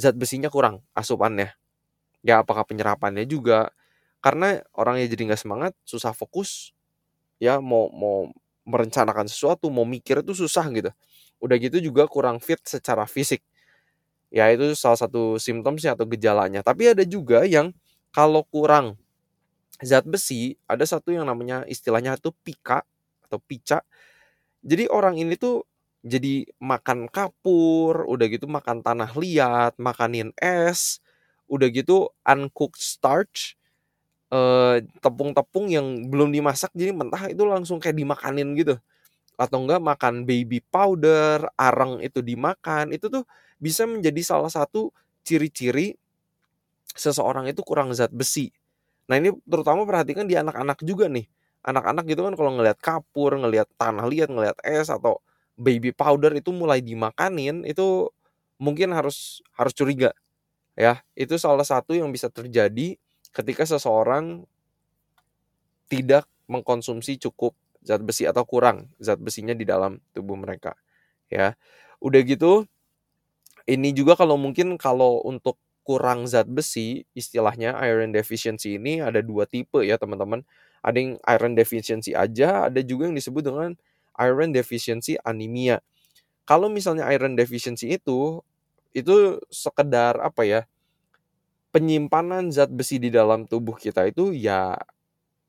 zat 0.00 0.16
besinya 0.16 0.48
kurang 0.48 0.80
asupannya. 0.96 1.52
Ya 2.24 2.40
apakah 2.40 2.64
penyerapannya 2.64 3.28
juga 3.28 3.68
karena 4.24 4.64
orangnya 4.72 5.12
jadi 5.12 5.32
nggak 5.32 5.42
semangat, 5.44 5.72
susah 5.84 6.16
fokus, 6.16 6.72
ya 7.40 7.60
mau 7.60 7.92
mau 7.92 8.32
merencanakan 8.64 9.28
sesuatu, 9.28 9.68
mau 9.68 9.84
mikir 9.84 10.24
itu 10.24 10.32
susah 10.36 10.64
gitu. 10.72 10.92
Udah 11.44 11.56
gitu 11.60 11.80
juga 11.84 12.08
kurang 12.08 12.40
fit 12.40 12.60
secara 12.64 13.04
fisik. 13.04 13.44
Ya 14.32 14.48
itu 14.52 14.72
salah 14.78 14.96
satu 15.00 15.36
simptomnya 15.36 15.92
atau 15.96 16.08
gejalanya. 16.08 16.64
Tapi 16.64 16.92
ada 16.96 17.04
juga 17.04 17.44
yang 17.44 17.76
kalau 18.12 18.44
kurang 18.48 18.96
zat 19.84 20.04
besi, 20.08 20.56
ada 20.68 20.84
satu 20.88 21.12
yang 21.12 21.28
namanya 21.28 21.64
istilahnya 21.68 22.16
itu 22.16 22.32
pika 22.44 22.84
atau 23.30 23.38
pica. 23.38 23.86
Jadi 24.64 24.90
orang 24.90 25.16
ini 25.20 25.36
tuh 25.40 25.64
jadi 26.04 26.48
makan 26.60 27.08
kapur, 27.12 28.08
udah 28.08 28.26
gitu 28.28 28.48
makan 28.48 28.80
tanah 28.84 29.12
liat, 29.16 29.76
makanin 29.80 30.32
es, 30.40 31.00
udah 31.48 31.68
gitu 31.72 32.10
uncooked 32.24 32.80
starch, 32.80 33.56
eh, 34.32 34.82
tepung-tepung 35.04 35.70
yang 35.72 36.08
belum 36.10 36.30
dimasak 36.34 36.72
jadi 36.76 36.92
mentah 36.96 37.30
itu 37.32 37.42
langsung 37.46 37.78
kayak 37.82 37.96
dimakanin 37.98 38.54
gitu. 38.58 38.76
Atau 39.40 39.64
enggak 39.66 39.82
makan 39.82 40.24
baby 40.28 40.60
powder, 40.72 41.46
arang 41.58 42.00
itu 42.04 42.20
dimakan, 42.24 42.92
itu 42.94 43.08
tuh 43.12 43.24
bisa 43.60 43.84
menjadi 43.88 44.20
salah 44.24 44.52
satu 44.52 44.92
ciri-ciri 45.26 45.96
seseorang 46.96 47.46
itu 47.50 47.62
kurang 47.66 47.92
zat 47.94 48.10
besi. 48.14 48.50
Nah 49.10 49.18
ini 49.20 49.34
terutama 49.46 49.84
perhatikan 49.86 50.26
di 50.26 50.36
anak-anak 50.38 50.82
juga 50.86 51.06
nih 51.10 51.26
anak-anak 51.64 52.04
gitu 52.08 52.24
kan 52.26 52.34
kalau 52.38 52.56
ngelihat 52.56 52.78
kapur, 52.80 53.36
ngelihat 53.36 53.68
tanah 53.76 54.06
liat, 54.08 54.28
ngelihat 54.32 54.56
es 54.64 54.88
atau 54.88 55.20
baby 55.60 55.92
powder 55.92 56.32
itu 56.32 56.50
mulai 56.54 56.80
dimakanin 56.80 57.68
itu 57.68 58.08
mungkin 58.56 58.92
harus 58.96 59.44
harus 59.56 59.72
curiga 59.76 60.12
ya. 60.78 61.00
Itu 61.16 61.36
salah 61.36 61.66
satu 61.66 61.92
yang 61.96 62.08
bisa 62.12 62.28
terjadi 62.32 62.96
ketika 63.34 63.64
seseorang 63.68 64.44
tidak 65.90 66.26
mengkonsumsi 66.50 67.18
cukup 67.18 67.54
zat 67.82 68.02
besi 68.04 68.28
atau 68.28 68.44
kurang 68.44 68.90
zat 69.00 69.18
besinya 69.18 69.56
di 69.56 69.64
dalam 69.66 69.98
tubuh 70.14 70.36
mereka 70.38 70.76
ya. 71.32 71.54
Udah 72.02 72.20
gitu 72.24 72.64
ini 73.68 73.92
juga 73.94 74.16
kalau 74.18 74.36
mungkin 74.40 74.76
kalau 74.80 75.20
untuk 75.24 75.56
kurang 75.84 76.28
zat 76.28 76.46
besi 76.46 77.04
istilahnya 77.16 77.74
iron 77.82 78.12
deficiency 78.14 78.76
ini 78.78 79.00
ada 79.02 79.24
dua 79.24 79.48
tipe 79.48 79.80
ya 79.82 79.96
teman-teman 79.96 80.44
ada 80.80 80.96
yang 80.98 81.16
iron 81.28 81.52
deficiency 81.56 82.12
aja, 82.16 82.68
ada 82.70 82.80
juga 82.84 83.08
yang 83.10 83.16
disebut 83.18 83.42
dengan 83.44 83.70
iron 84.20 84.50
deficiency 84.52 85.16
anemia. 85.24 85.80
Kalau 86.48 86.68
misalnya 86.72 87.06
iron 87.10 87.36
deficiency 87.38 87.96
itu 87.96 88.42
itu 88.96 89.38
sekedar 89.52 90.18
apa 90.20 90.42
ya? 90.46 90.62
penyimpanan 91.70 92.50
zat 92.50 92.70
besi 92.74 92.98
di 92.98 93.10
dalam 93.14 93.46
tubuh 93.46 93.78
kita 93.78 94.06
itu 94.10 94.34
ya 94.34 94.74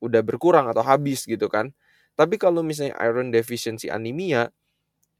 udah 0.02 0.22
berkurang 0.22 0.70
atau 0.70 0.82
habis 0.82 1.26
gitu 1.26 1.46
kan. 1.50 1.70
Tapi 2.14 2.36
kalau 2.38 2.62
misalnya 2.62 2.94
iron 3.02 3.32
deficiency 3.34 3.90
anemia 3.90 4.50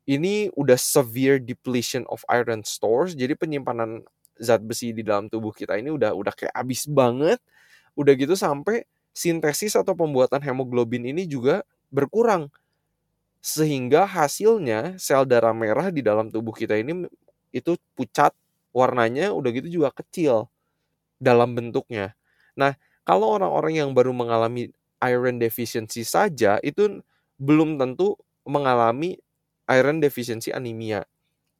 ini 0.06 0.50
udah 0.58 0.76
severe 0.78 1.38
depletion 1.42 2.02
of 2.10 2.26
iron 2.30 2.62
stores, 2.66 3.14
jadi 3.14 3.38
penyimpanan 3.38 4.02
zat 4.38 4.62
besi 4.66 4.90
di 4.94 5.06
dalam 5.06 5.30
tubuh 5.30 5.54
kita 5.54 5.78
ini 5.78 5.90
udah 5.94 6.14
udah 6.14 6.34
kayak 6.34 6.54
habis 6.54 6.86
banget. 6.90 7.38
Udah 7.98 8.14
gitu 8.18 8.34
sampai 8.38 8.86
sintesis 9.12 9.76
atau 9.76 9.92
pembuatan 9.96 10.40
hemoglobin 10.40 11.04
ini 11.08 11.28
juga 11.28 11.64
berkurang. 11.92 12.48
Sehingga 13.42 14.06
hasilnya 14.06 14.96
sel 14.96 15.26
darah 15.26 15.54
merah 15.54 15.90
di 15.90 16.00
dalam 16.00 16.30
tubuh 16.30 16.54
kita 16.54 16.78
ini 16.78 17.06
itu 17.52 17.76
pucat, 17.98 18.32
warnanya 18.72 19.34
udah 19.34 19.50
gitu 19.52 19.68
juga 19.82 19.90
kecil 19.92 20.48
dalam 21.20 21.54
bentuknya. 21.54 22.16
Nah, 22.56 22.74
kalau 23.02 23.34
orang-orang 23.34 23.82
yang 23.82 23.90
baru 23.92 24.14
mengalami 24.14 24.70
iron 25.02 25.42
deficiency 25.42 26.06
saja 26.06 26.62
itu 26.62 27.02
belum 27.42 27.76
tentu 27.76 28.14
mengalami 28.46 29.18
iron 29.66 29.98
deficiency 29.98 30.54
anemia. 30.54 31.02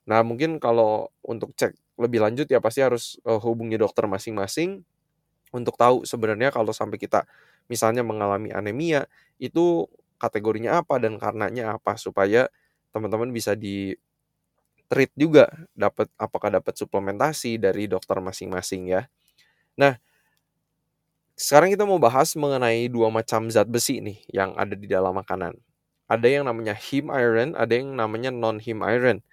Nah, 0.06 0.22
mungkin 0.26 0.58
kalau 0.58 1.10
untuk 1.22 1.54
cek 1.54 1.74
lebih 1.98 2.22
lanjut 2.22 2.46
ya 2.50 2.58
pasti 2.58 2.82
harus 2.82 3.18
uh, 3.26 3.38
hubungi 3.38 3.78
dokter 3.78 4.06
masing-masing 4.10 4.82
untuk 5.54 5.76
tahu 5.78 6.04
sebenarnya 6.08 6.50
kalau 6.50 6.72
sampai 6.74 6.96
kita 6.98 7.24
misalnya 7.70 8.02
mengalami 8.02 8.50
anemia 8.52 9.06
itu 9.38 9.86
kategorinya 10.18 10.80
apa 10.82 10.98
dan 11.02 11.18
karenanya 11.20 11.76
apa 11.78 11.94
supaya 11.98 12.48
teman-teman 12.94 13.30
bisa 13.32 13.54
di 13.56 13.96
treat 14.90 15.08
juga 15.16 15.48
dapat 15.72 16.08
apakah 16.20 16.52
dapat 16.52 16.76
suplementasi 16.76 17.56
dari 17.56 17.88
dokter 17.88 18.20
masing-masing 18.20 18.92
ya. 18.92 19.08
Nah, 19.80 19.96
sekarang 21.34 21.72
kita 21.72 21.84
mau 21.88 21.96
bahas 21.98 22.36
mengenai 22.36 22.86
dua 22.92 23.08
macam 23.08 23.48
zat 23.48 23.66
besi 23.68 23.98
nih 24.04 24.18
yang 24.30 24.52
ada 24.54 24.76
di 24.76 24.86
dalam 24.86 25.16
makanan. 25.16 25.56
Ada 26.06 26.28
yang 26.28 26.44
namanya 26.44 26.76
heme 26.76 27.08
iron, 27.16 27.56
ada 27.56 27.72
yang 27.72 27.96
namanya 27.96 28.28
non 28.28 28.60
heme 28.60 28.84
iron. 28.84 29.24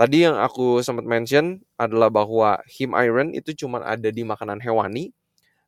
Tadi 0.00 0.26
yang 0.26 0.36
aku 0.40 0.80
sempat 0.84 1.04
mention 1.06 1.60
adalah 1.76 2.08
bahwa 2.12 2.60
heme 2.68 2.96
iron 3.04 3.28
itu 3.36 3.52
cuma 3.56 3.84
ada 3.84 4.08
di 4.10 4.24
makanan 4.24 4.60
hewani, 4.64 5.12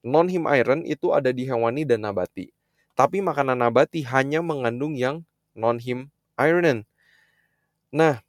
non-heme 0.04 0.46
iron 0.52 0.84
itu 0.84 1.11
ada 1.16 1.32
di 1.32 1.49
hewani 1.49 1.88
dan 1.88 2.04
nabati. 2.04 2.52
Tapi 2.94 3.25
makanan 3.25 3.58
nabati 3.58 4.04
hanya 4.06 4.44
mengandung 4.44 4.94
yang 4.94 5.25
non-heme 5.56 6.12
iron. 6.38 6.84
Nah, 7.90 8.20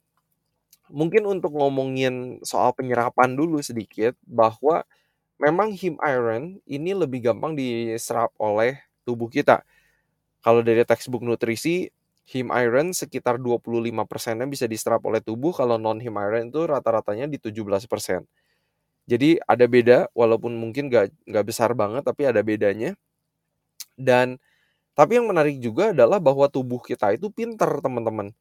mungkin 0.90 1.26
untuk 1.26 1.54
ngomongin 1.54 2.40
soal 2.46 2.72
penyerapan 2.74 3.34
dulu 3.34 3.58
sedikit 3.62 4.14
bahwa 4.26 4.86
memang 5.38 5.74
heme 5.74 5.98
iron 6.02 6.58
ini 6.66 6.96
lebih 6.96 7.30
gampang 7.30 7.54
diserap 7.58 8.32
oleh 8.40 8.80
tubuh 9.04 9.28
kita. 9.28 9.62
Kalau 10.42 10.62
dari 10.62 10.82
textbook 10.86 11.22
nutrisi, 11.26 11.90
heme 12.30 12.50
iron 12.54 12.94
sekitar 12.94 13.38
25%-nya 13.42 14.46
bisa 14.50 14.66
diserap 14.70 15.02
oleh 15.06 15.20
tubuh, 15.22 15.52
kalau 15.54 15.76
non-heme 15.78 16.18
iron 16.22 16.50
itu 16.50 16.62
rata-ratanya 16.66 17.26
di 17.30 17.38
17%. 17.38 18.24
Jadi 19.06 19.38
ada 19.46 19.66
beda 19.70 19.98
walaupun 20.14 20.54
mungkin 20.58 20.90
gak, 20.90 21.14
gak 21.26 21.46
besar 21.46 21.70
banget 21.78 22.02
tapi 22.02 22.26
ada 22.26 22.42
bedanya. 22.42 22.98
Dan 23.96 24.36
tapi 24.96 25.18
yang 25.20 25.28
menarik 25.30 25.58
juga 25.62 25.92
adalah 25.96 26.18
bahwa 26.20 26.48
tubuh 26.50 26.80
kita 26.82 27.14
itu 27.16 27.30
pinter 27.32 27.68
teman-teman. 27.80 28.32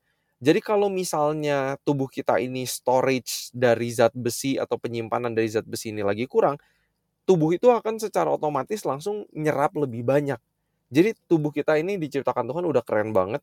Jadi 0.43 0.59
kalau 0.63 0.91
misalnya 0.91 1.79
tubuh 1.87 2.11
kita 2.11 2.39
ini 2.43 2.67
storage 2.67 3.51
dari 3.55 3.89
zat 3.91 4.11
besi 4.15 4.59
atau 4.59 4.75
penyimpanan 4.79 5.31
dari 5.31 5.47
zat 5.51 5.65
besi 5.67 5.95
ini 5.95 6.03
lagi 6.03 6.27
kurang, 6.27 6.59
tubuh 7.25 7.55
itu 7.55 7.71
akan 7.71 7.97
secara 8.01 8.29
otomatis 8.31 8.83
langsung 8.85 9.25
nyerap 9.33 9.73
lebih 9.79 10.05
banyak. 10.05 10.39
Jadi 10.93 11.17
tubuh 11.27 11.51
kita 11.51 11.79
ini 11.81 11.97
diciptakan 11.97 12.47
Tuhan 12.51 12.65
udah 12.67 12.83
keren 12.85 13.11
banget 13.15 13.41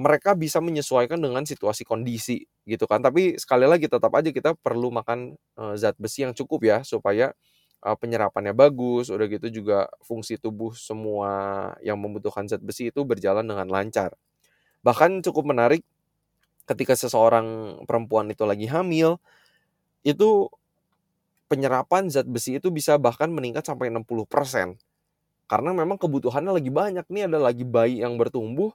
mereka 0.00 0.32
bisa 0.32 0.64
menyesuaikan 0.64 1.20
dengan 1.20 1.44
situasi 1.44 1.84
kondisi 1.84 2.48
gitu 2.64 2.88
kan. 2.88 3.04
Tapi 3.04 3.36
sekali 3.36 3.68
lagi 3.68 3.84
tetap 3.84 4.08
aja 4.16 4.32
kita 4.32 4.56
perlu 4.56 4.88
makan 4.88 5.36
uh, 5.60 5.76
zat 5.76 5.94
besi 6.00 6.24
yang 6.24 6.32
cukup 6.32 6.64
ya 6.64 6.78
supaya 6.80 7.36
uh, 7.84 7.96
penyerapannya 8.00 8.56
bagus. 8.56 9.12
Udah 9.12 9.28
gitu 9.28 9.52
juga 9.52 9.92
fungsi 10.00 10.40
tubuh 10.40 10.72
semua 10.72 11.30
yang 11.84 12.00
membutuhkan 12.00 12.48
zat 12.48 12.64
besi 12.64 12.88
itu 12.88 13.04
berjalan 13.04 13.44
dengan 13.44 13.68
lancar. 13.68 14.16
Bahkan 14.80 15.20
cukup 15.20 15.52
menarik 15.52 15.84
ketika 16.64 16.96
seseorang 16.96 17.80
perempuan 17.84 18.32
itu 18.32 18.48
lagi 18.48 18.64
hamil 18.70 19.20
itu 20.00 20.48
penyerapan 21.52 22.08
zat 22.08 22.24
besi 22.24 22.56
itu 22.56 22.72
bisa 22.72 22.96
bahkan 22.96 23.28
meningkat 23.28 23.68
sampai 23.68 23.92
60%. 23.92 24.80
Karena 25.50 25.70
memang 25.74 25.98
kebutuhannya 25.98 26.56
lagi 26.56 26.70
banyak 26.70 27.04
nih 27.10 27.26
ada 27.26 27.38
lagi 27.42 27.66
bayi 27.66 28.00
yang 28.00 28.14
bertumbuh 28.16 28.70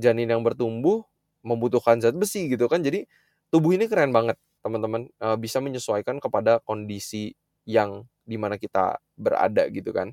janin 0.00 0.28
yang 0.32 0.42
bertumbuh 0.42 1.04
membutuhkan 1.44 2.00
zat 2.00 2.16
besi 2.16 2.48
gitu 2.48 2.66
kan. 2.66 2.80
Jadi 2.80 3.04
tubuh 3.52 3.76
ini 3.76 3.86
keren 3.86 4.12
banget 4.12 4.36
teman-teman, 4.60 5.08
uh, 5.20 5.36
bisa 5.40 5.60
menyesuaikan 5.60 6.20
kepada 6.20 6.60
kondisi 6.64 7.32
yang 7.64 8.04
di 8.28 8.36
mana 8.36 8.60
kita 8.60 9.00
berada 9.16 9.64
gitu 9.72 9.92
kan. 9.92 10.12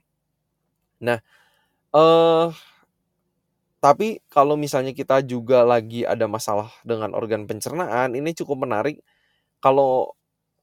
Nah, 1.04 1.20
uh, 1.92 2.50
tapi 3.78 4.24
kalau 4.32 4.58
misalnya 4.58 4.92
kita 4.96 5.22
juga 5.22 5.62
lagi 5.62 6.02
ada 6.08 6.26
masalah 6.26 6.72
dengan 6.82 7.14
organ 7.14 7.46
pencernaan, 7.46 8.18
ini 8.18 8.34
cukup 8.34 8.66
menarik 8.66 9.04
kalau 9.62 10.18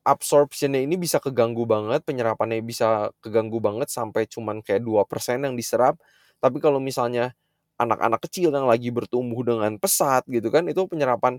absorption 0.04 0.76
ini 0.76 1.00
bisa 1.00 1.18
keganggu 1.22 1.64
banget, 1.64 2.04
penyerapannya 2.04 2.60
bisa 2.60 3.08
keganggu 3.24 3.58
banget 3.62 3.88
sampai 3.88 4.28
cuman 4.28 4.60
kayak 4.60 4.84
2% 4.84 5.46
yang 5.46 5.54
diserap. 5.56 5.96
Tapi 6.42 6.60
kalau 6.60 6.78
misalnya 6.82 7.32
anak-anak 7.80 8.20
kecil 8.28 8.54
yang 8.54 8.66
lagi 8.68 8.88
bertumbuh 8.94 9.40
dengan 9.42 9.76
pesat 9.80 10.24
gitu 10.30 10.48
kan, 10.52 10.66
itu 10.70 10.84
penyerapan 10.86 11.38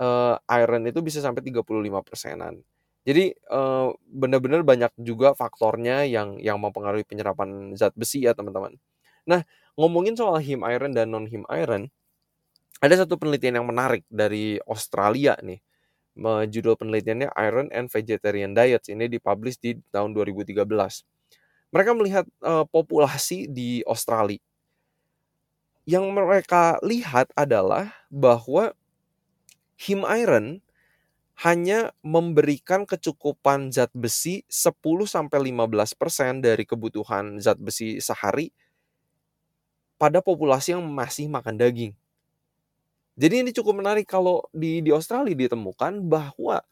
uh, 0.00 0.36
iron 0.48 0.88
itu 0.88 1.00
bisa 1.04 1.20
sampai 1.20 1.44
35 1.44 1.64
persenan. 2.06 2.60
Jadi 3.04 3.36
uh, 3.52 3.92
benar-benar 4.08 4.64
banyak 4.64 4.92
juga 4.96 5.36
faktornya 5.36 6.08
yang 6.08 6.40
yang 6.40 6.56
mempengaruhi 6.56 7.04
penyerapan 7.04 7.76
zat 7.76 7.92
besi 7.92 8.24
ya 8.24 8.32
teman-teman. 8.32 8.80
Nah 9.28 9.44
ngomongin 9.76 10.16
soal 10.16 10.40
him 10.40 10.64
iron 10.64 10.96
dan 10.96 11.12
non 11.12 11.28
him 11.28 11.44
iron, 11.52 11.92
ada 12.80 12.94
satu 12.96 13.20
penelitian 13.20 13.60
yang 13.60 13.68
menarik 13.68 14.08
dari 14.08 14.56
Australia 14.64 15.36
nih 15.44 15.60
judul 16.46 16.78
penelitiannya 16.78 17.30
Iron 17.42 17.68
and 17.74 17.90
Vegetarian 17.90 18.54
Diets. 18.54 18.86
Ini 18.90 19.10
dipublish 19.10 19.58
di 19.58 19.78
tahun 19.90 20.14
2013. 20.14 20.62
Mereka 21.74 21.90
melihat 21.98 22.24
uh, 22.38 22.62
populasi 22.70 23.50
di 23.50 23.82
Australia. 23.82 24.38
Yang 25.84 26.04
mereka 26.16 26.80
lihat 26.80 27.28
adalah 27.36 27.92
bahwa 28.08 28.72
him 29.76 30.04
iron 30.08 30.64
hanya 31.44 31.90
memberikan 32.00 32.86
kecukupan 32.86 33.74
zat 33.74 33.90
besi 33.92 34.46
10 34.46 34.80
sampai 35.04 35.50
15% 35.50 36.40
dari 36.40 36.64
kebutuhan 36.64 37.42
zat 37.42 37.58
besi 37.58 37.98
sehari 37.98 38.54
pada 39.98 40.22
populasi 40.22 40.78
yang 40.78 40.84
masih 40.86 41.26
makan 41.26 41.58
daging. 41.58 41.92
Jadi 43.14 43.46
ini 43.46 43.50
cukup 43.54 43.78
menarik 43.78 44.06
kalau 44.10 44.42
di 44.50 44.82
di 44.82 44.90
Australia 44.90 45.34
ditemukan 45.34 46.02
bahwa 46.06 46.62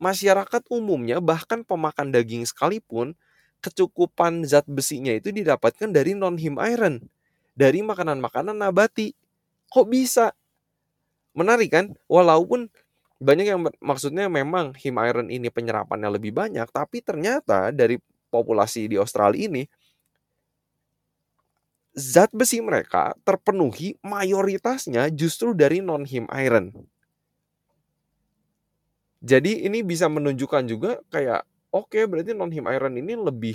masyarakat 0.00 0.62
umumnya 0.72 1.20
bahkan 1.20 1.64
pemakan 1.64 2.12
daging 2.12 2.48
sekalipun 2.48 3.12
kecukupan 3.60 4.42
zat 4.44 4.64
besinya 4.66 5.12
itu 5.12 5.30
didapatkan 5.30 5.92
dari 5.92 6.16
non 6.16 6.36
him 6.40 6.56
iron, 6.58 7.04
dari 7.52 7.84
makanan-makanan 7.84 8.56
nabati. 8.56 9.12
Kok 9.72 9.86
bisa? 9.88 10.32
Menarik 11.32 11.72
kan? 11.72 11.86
Walaupun 12.08 12.68
banyak 13.22 13.46
yang 13.46 13.60
maksudnya 13.78 14.26
memang 14.26 14.74
him 14.76 14.98
iron 14.98 15.30
ini 15.30 15.48
penyerapannya 15.48 16.10
lebih 16.10 16.34
banyak, 16.34 16.66
tapi 16.74 17.00
ternyata 17.00 17.70
dari 17.70 17.96
populasi 18.28 18.90
di 18.90 18.96
Australia 18.98 19.46
ini 19.46 19.62
zat 21.92 22.32
besi 22.32 22.58
mereka 22.64 23.12
terpenuhi 23.22 24.00
mayoritasnya 24.00 25.12
justru 25.12 25.52
dari 25.52 25.84
non-him 25.84 26.24
iron. 26.32 26.72
Jadi 29.22 29.62
ini 29.70 29.86
bisa 29.86 30.10
menunjukkan 30.10 30.66
juga 30.66 30.98
kayak 31.12 31.46
oke 31.70 31.94
okay, 31.94 32.10
berarti 32.10 32.34
non-him 32.34 32.66
iron 32.66 32.98
ini 32.98 33.14
lebih 33.14 33.54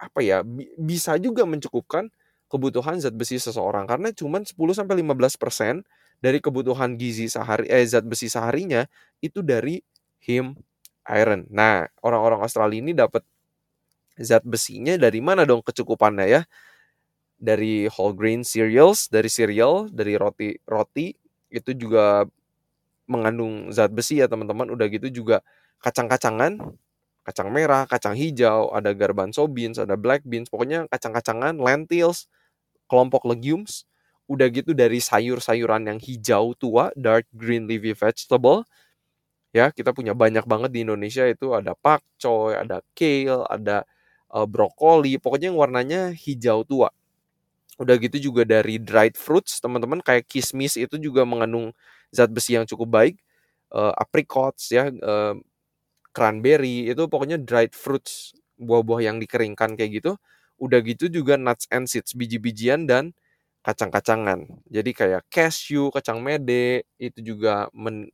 apa 0.00 0.24
ya 0.24 0.40
bisa 0.80 1.20
juga 1.20 1.44
mencukupkan 1.44 2.08
kebutuhan 2.46 2.98
zat 3.02 3.14
besi 3.16 3.38
seseorang 3.42 3.86
karena 3.90 4.10
cuma 4.14 4.42
10 4.42 4.54
sampai 4.76 5.02
15% 5.02 5.82
dari 6.22 6.38
kebutuhan 6.40 6.96
gizi 6.96 7.28
sehari 7.28 7.68
eh 7.68 7.84
zat 7.84 8.06
besi 8.06 8.30
seharinya 8.30 8.86
itu 9.20 9.42
dari 9.44 9.82
him 10.22 10.56
iron. 11.06 11.46
Nah, 11.52 11.86
orang-orang 12.02 12.42
Australia 12.42 12.78
ini 12.82 12.92
dapat 12.96 13.22
zat 14.20 14.42
besinya 14.46 14.96
dari 14.96 15.20
mana 15.20 15.44
dong 15.44 15.60
kecukupannya 15.64 16.26
ya? 16.26 16.42
dari 17.36 17.84
whole 17.92 18.16
grain 18.16 18.40
cereals, 18.40 19.12
dari 19.12 19.28
cereal, 19.28 19.92
dari 19.92 20.16
roti 20.16 20.56
roti 20.64 21.12
itu 21.52 21.70
juga 21.76 22.24
mengandung 23.06 23.70
zat 23.70 23.92
besi 23.92 24.20
ya 24.20 24.26
teman-teman. 24.30 24.72
Udah 24.72 24.88
gitu 24.90 25.08
juga 25.12 25.44
kacang-kacangan, 25.84 26.58
kacang 27.26 27.48
merah, 27.52 27.84
kacang 27.86 28.16
hijau, 28.16 28.72
ada 28.72 28.90
garbanzo 28.96 29.46
beans, 29.50 29.76
ada 29.78 29.94
black 30.00 30.24
beans, 30.24 30.48
pokoknya 30.48 30.88
kacang-kacangan, 30.88 31.60
lentils, 31.60 32.26
kelompok 32.90 33.26
legumes. 33.28 33.84
Udah 34.26 34.50
gitu 34.50 34.74
dari 34.74 34.98
sayur-sayuran 34.98 35.86
yang 35.86 35.98
hijau 36.02 36.54
tua, 36.58 36.90
dark 36.98 37.26
green 37.34 37.70
leafy 37.70 37.94
vegetable. 37.94 38.66
Ya, 39.54 39.72
kita 39.72 39.90
punya 39.96 40.12
banyak 40.12 40.44
banget 40.44 40.70
di 40.74 40.84
Indonesia 40.84 41.24
itu 41.24 41.56
ada 41.56 41.72
pakcoy, 41.78 42.58
ada 42.60 42.84
kale, 42.92 43.46
ada 43.48 43.88
uh, 44.34 44.44
brokoli, 44.44 45.16
pokoknya 45.16 45.48
yang 45.54 45.58
warnanya 45.58 46.00
hijau 46.12 46.62
tua 46.66 46.92
Udah 47.76 48.00
gitu 48.00 48.32
juga 48.32 48.48
dari 48.48 48.80
dried 48.80 49.20
fruits, 49.20 49.60
teman-teman 49.60 50.00
kayak 50.00 50.24
kismis 50.24 50.80
itu 50.80 50.96
juga 50.96 51.28
mengandung 51.28 51.76
zat 52.08 52.32
besi 52.32 52.56
yang 52.56 52.64
cukup 52.64 52.88
baik. 52.88 53.16
Uh, 53.68 53.92
apricots 54.00 54.72
ya, 54.72 54.88
uh, 54.88 55.36
cranberry 56.16 56.88
itu 56.88 57.04
pokoknya 57.08 57.36
dried 57.40 57.76
fruits, 57.76 58.32
buah-buah 58.56 59.12
yang 59.12 59.16
dikeringkan 59.20 59.76
kayak 59.76 60.00
gitu. 60.00 60.12
Udah 60.56 60.80
gitu 60.80 61.08
juga 61.12 61.36
nuts 61.36 61.68
and 61.68 61.86
seeds, 61.88 62.16
biji-bijian 62.16 62.88
dan 62.88 63.12
kacang-kacangan. 63.66 64.46
Jadi 64.70 64.90
kayak 64.94 65.22
cashew, 65.28 65.90
kacang 65.90 66.22
mede 66.22 66.86
itu 67.02 67.18
juga 67.34 67.66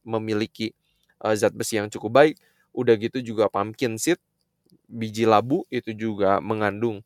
memiliki 0.03 0.73
uh, 1.21 1.37
zat 1.37 1.53
besi 1.53 1.77
yang 1.79 1.93
cukup 1.93 2.11
baik. 2.11 2.35
Udah 2.73 2.97
gitu 2.97 3.21
juga 3.21 3.53
pumpkin 3.53 4.01
seed, 4.01 4.17
biji 4.89 5.29
labu 5.29 5.69
itu 5.69 5.93
juga 5.93 6.41
mengandung 6.41 7.05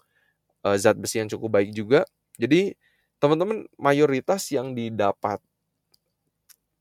uh, 0.62 0.76
zat 0.78 0.94
besi 0.94 1.20
yang 1.22 1.30
cukup 1.30 1.58
baik 1.60 1.74
juga. 1.74 2.06
Jadi 2.38 2.78
teman-teman 3.18 3.66
mayoritas 3.80 4.46
yang 4.54 4.72
didapat 4.78 5.42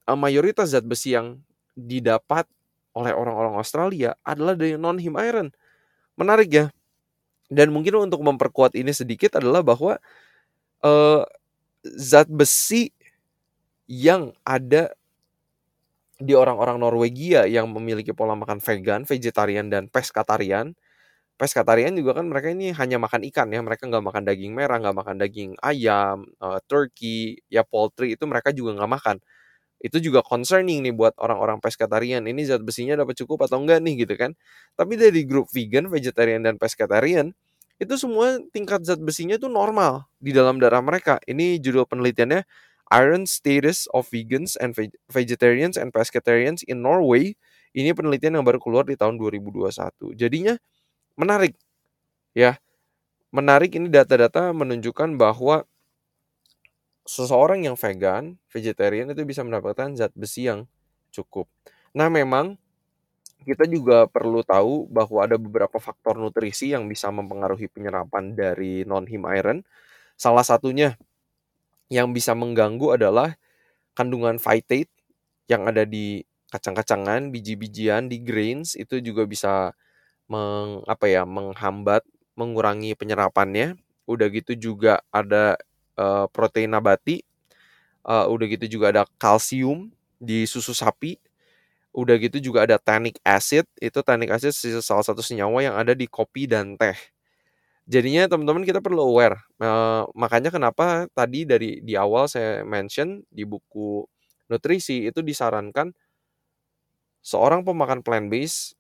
uh, 0.05 0.17
mayoritas 0.17 0.71
zat 0.71 0.85
besi 0.85 1.17
yang 1.17 1.41
didapat 1.73 2.47
oleh 2.95 3.11
orang-orang 3.11 3.59
Australia 3.59 4.15
adalah 4.23 4.55
dari 4.55 4.79
non 4.79 4.95
him 5.01 5.19
iron. 5.19 5.51
Menarik 6.15 6.49
ya. 6.53 6.65
Dan 7.49 7.69
mungkin 7.73 7.93
untuk 8.10 8.21
memperkuat 8.25 8.73
ini 8.73 8.89
sedikit 8.95 9.38
adalah 9.38 9.62
bahwa 9.62 10.01
uh, 10.84 11.23
zat 11.86 12.29
besi 12.29 12.91
yang 13.89 14.34
ada 14.45 14.93
di 16.15 16.31
orang-orang 16.31 16.79
Norwegia 16.79 17.43
yang 17.43 17.67
memiliki 17.75 18.15
pola 18.15 18.34
makan 18.39 18.63
vegan, 18.63 19.03
vegetarian 19.03 19.67
dan 19.67 19.88
pescatarian 19.91 20.73
Pescatarian 21.36 21.91
juga 21.99 22.15
kan 22.21 22.31
mereka 22.31 22.53
ini 22.53 22.71
hanya 22.77 22.95
makan 23.01 23.25
ikan 23.27 23.51
ya, 23.51 23.60
mereka 23.60 23.89
nggak 23.91 24.05
makan 24.05 24.23
daging 24.23 24.53
merah, 24.55 24.77
nggak 24.79 24.95
makan 24.95 25.17
daging 25.19 25.51
ayam, 25.65 26.23
uh, 26.39 26.62
turkey, 26.69 27.43
ya 27.51 27.65
poultry 27.67 28.15
itu 28.15 28.23
mereka 28.29 28.55
juga 28.55 28.77
nggak 28.79 28.91
makan. 28.93 29.17
Itu 29.83 30.01
juga 30.01 30.25
concerning 30.25 30.81
nih 30.85 30.93
buat 30.95 31.13
orang-orang 31.21 31.61
pescatarian, 31.61 32.25
ini 32.25 32.47
zat 32.47 32.63
besinya 32.63 32.97
dapat 32.99 33.15
cukup 33.19 33.45
atau 33.45 33.61
enggak 33.61 33.83
nih 33.83 34.07
gitu 34.07 34.15
kan. 34.17 34.31
Tapi 34.73 34.97
dari 34.97 35.23
grup 35.27 35.51
vegan, 35.51 35.91
vegetarian, 35.91 36.41
dan 36.41 36.57
pescatarian, 36.57 37.35
itu 37.77 37.93
semua 37.99 38.39
tingkat 38.55 38.88
zat 38.88 39.03
besinya 39.03 39.35
itu 39.35 39.51
normal 39.51 40.07
di 40.17 40.31
dalam 40.31 40.57
darah 40.57 40.79
mereka. 40.79 41.19
Ini 41.27 41.59
judul 41.59 41.83
penelitiannya 41.85 42.47
Iron 42.93 43.25
Status 43.25 43.89
of 43.91 44.07
Vegans 44.13 44.55
and 44.61 44.77
Vegetarians 45.09 45.75
and 45.75 45.89
Pescatarians 45.91 46.61
in 46.69 46.85
Norway. 46.85 47.33
Ini 47.75 47.91
penelitian 47.91 48.39
yang 48.39 48.45
baru 48.47 48.61
keluar 48.61 48.88
di 48.88 48.95
tahun 48.95 49.19
2021. 49.19 50.15
Jadinya 50.15 50.55
menarik 51.19 51.59
ya 52.35 52.59
menarik 53.35 53.75
ini 53.75 53.91
data-data 53.91 54.55
menunjukkan 54.55 55.19
bahwa 55.19 55.67
seseorang 57.05 57.63
yang 57.63 57.77
vegan, 57.77 58.41
vegetarian 58.49 59.13
itu 59.13 59.21
bisa 59.23 59.45
mendapatkan 59.45 59.93
zat 59.93 60.11
besi 60.17 60.49
yang 60.49 60.65
cukup. 61.13 61.47
Nah, 61.93 62.09
memang 62.09 62.57
kita 63.45 63.69
juga 63.69 64.09
perlu 64.09 64.41
tahu 64.41 64.89
bahwa 64.89 65.21
ada 65.21 65.37
beberapa 65.37 65.77
faktor 65.77 66.17
nutrisi 66.17 66.73
yang 66.73 66.89
bisa 66.89 67.13
mempengaruhi 67.13 67.69
penyerapan 67.69 68.33
dari 68.33 68.81
non-him 68.83 69.21
iron. 69.29 69.61
Salah 70.17 70.41
satunya 70.41 70.97
yang 71.93 72.09
bisa 72.09 72.33
mengganggu 72.33 72.97
adalah 72.97 73.37
kandungan 73.93 74.41
phytate 74.41 74.89
yang 75.45 75.69
ada 75.69 75.85
di 75.85 76.25
kacang-kacangan, 76.49 77.29
biji-bijian, 77.29 78.09
di 78.09 78.17
grains 78.25 78.73
itu 78.73 78.97
juga 78.97 79.29
bisa 79.29 79.77
meng 80.25 80.81
apa 80.89 81.05
ya, 81.05 81.23
menghambat, 81.29 82.01
mengurangi 82.33 82.97
penyerapannya. 82.97 83.77
Udah 84.09 84.27
gitu 84.33 84.57
juga 84.57 85.05
ada, 85.13 85.57
uh, 85.99 86.27
protein 86.31 86.71
nabati, 86.71 87.23
uh, 88.08 88.27
udah 88.29 88.45
gitu 88.51 88.79
juga 88.79 88.91
ada 88.95 89.03
kalsium 89.19 89.91
di 90.21 90.45
susu 90.47 90.71
sapi, 90.71 91.19
udah 91.95 92.15
gitu 92.19 92.39
juga 92.39 92.67
ada 92.67 92.77
tannic 92.79 93.19
acid, 93.25 93.67
itu 93.79 93.99
tannic 94.05 94.31
acid 94.31 94.53
salah 94.84 95.03
satu 95.05 95.23
senyawa 95.23 95.60
yang 95.63 95.75
ada 95.75 95.93
di 95.97 96.08
kopi 96.08 96.47
dan 96.47 96.75
teh. 96.79 96.97
Jadinya 97.86 98.25
teman-teman 98.25 98.65
kita 98.65 98.81
perlu 98.81 99.05
aware, 99.05 99.38
uh, 99.62 100.10
makanya 100.17 100.49
kenapa 100.49 101.05
tadi 101.13 101.45
dari 101.45 101.86
di 101.86 101.93
awal 101.93 102.25
saya 102.25 102.65
mention 102.65 103.21
di 103.29 103.45
buku 103.45 104.01
nutrisi 104.49 105.05
itu 105.10 105.21
disarankan 105.21 105.93
seorang 107.25 107.65
pemakan 107.65 108.05
plant 108.05 108.29
based 108.29 108.77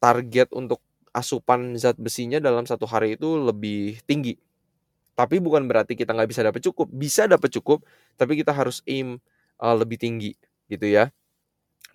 target 0.00 0.52
untuk 0.52 0.80
asupan 1.16 1.80
zat 1.80 1.96
besinya 1.96 2.36
dalam 2.36 2.68
satu 2.68 2.84
hari 2.84 3.16
itu 3.16 3.40
lebih 3.40 4.04
tinggi. 4.04 4.36
Tapi 5.16 5.40
bukan 5.40 5.64
berarti 5.64 5.96
kita 5.96 6.12
nggak 6.12 6.28
bisa 6.28 6.44
dapat 6.44 6.60
cukup, 6.60 6.86
bisa 6.92 7.24
dapat 7.24 7.48
cukup, 7.48 7.80
tapi 8.20 8.36
kita 8.36 8.52
harus 8.52 8.84
aim 8.84 9.16
uh, 9.56 9.72
lebih 9.72 9.96
tinggi 9.96 10.36
gitu 10.68 10.84
ya. 10.84 11.08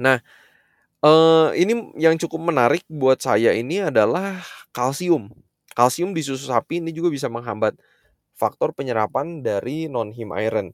Nah, 0.02 0.26
uh, 1.06 1.54
ini 1.54 1.94
yang 2.02 2.18
cukup 2.18 2.42
menarik 2.42 2.82
buat 2.90 3.22
saya 3.22 3.54
ini 3.54 3.86
adalah 3.86 4.42
kalsium. 4.74 5.30
Kalsium 5.78 6.18
di 6.18 6.26
susu 6.26 6.50
sapi 6.50 6.82
ini 6.82 6.90
juga 6.90 7.14
bisa 7.14 7.30
menghambat 7.30 7.78
faktor 8.34 8.74
penyerapan 8.74 9.46
dari 9.46 9.86
non-heme 9.86 10.34
iron. 10.42 10.68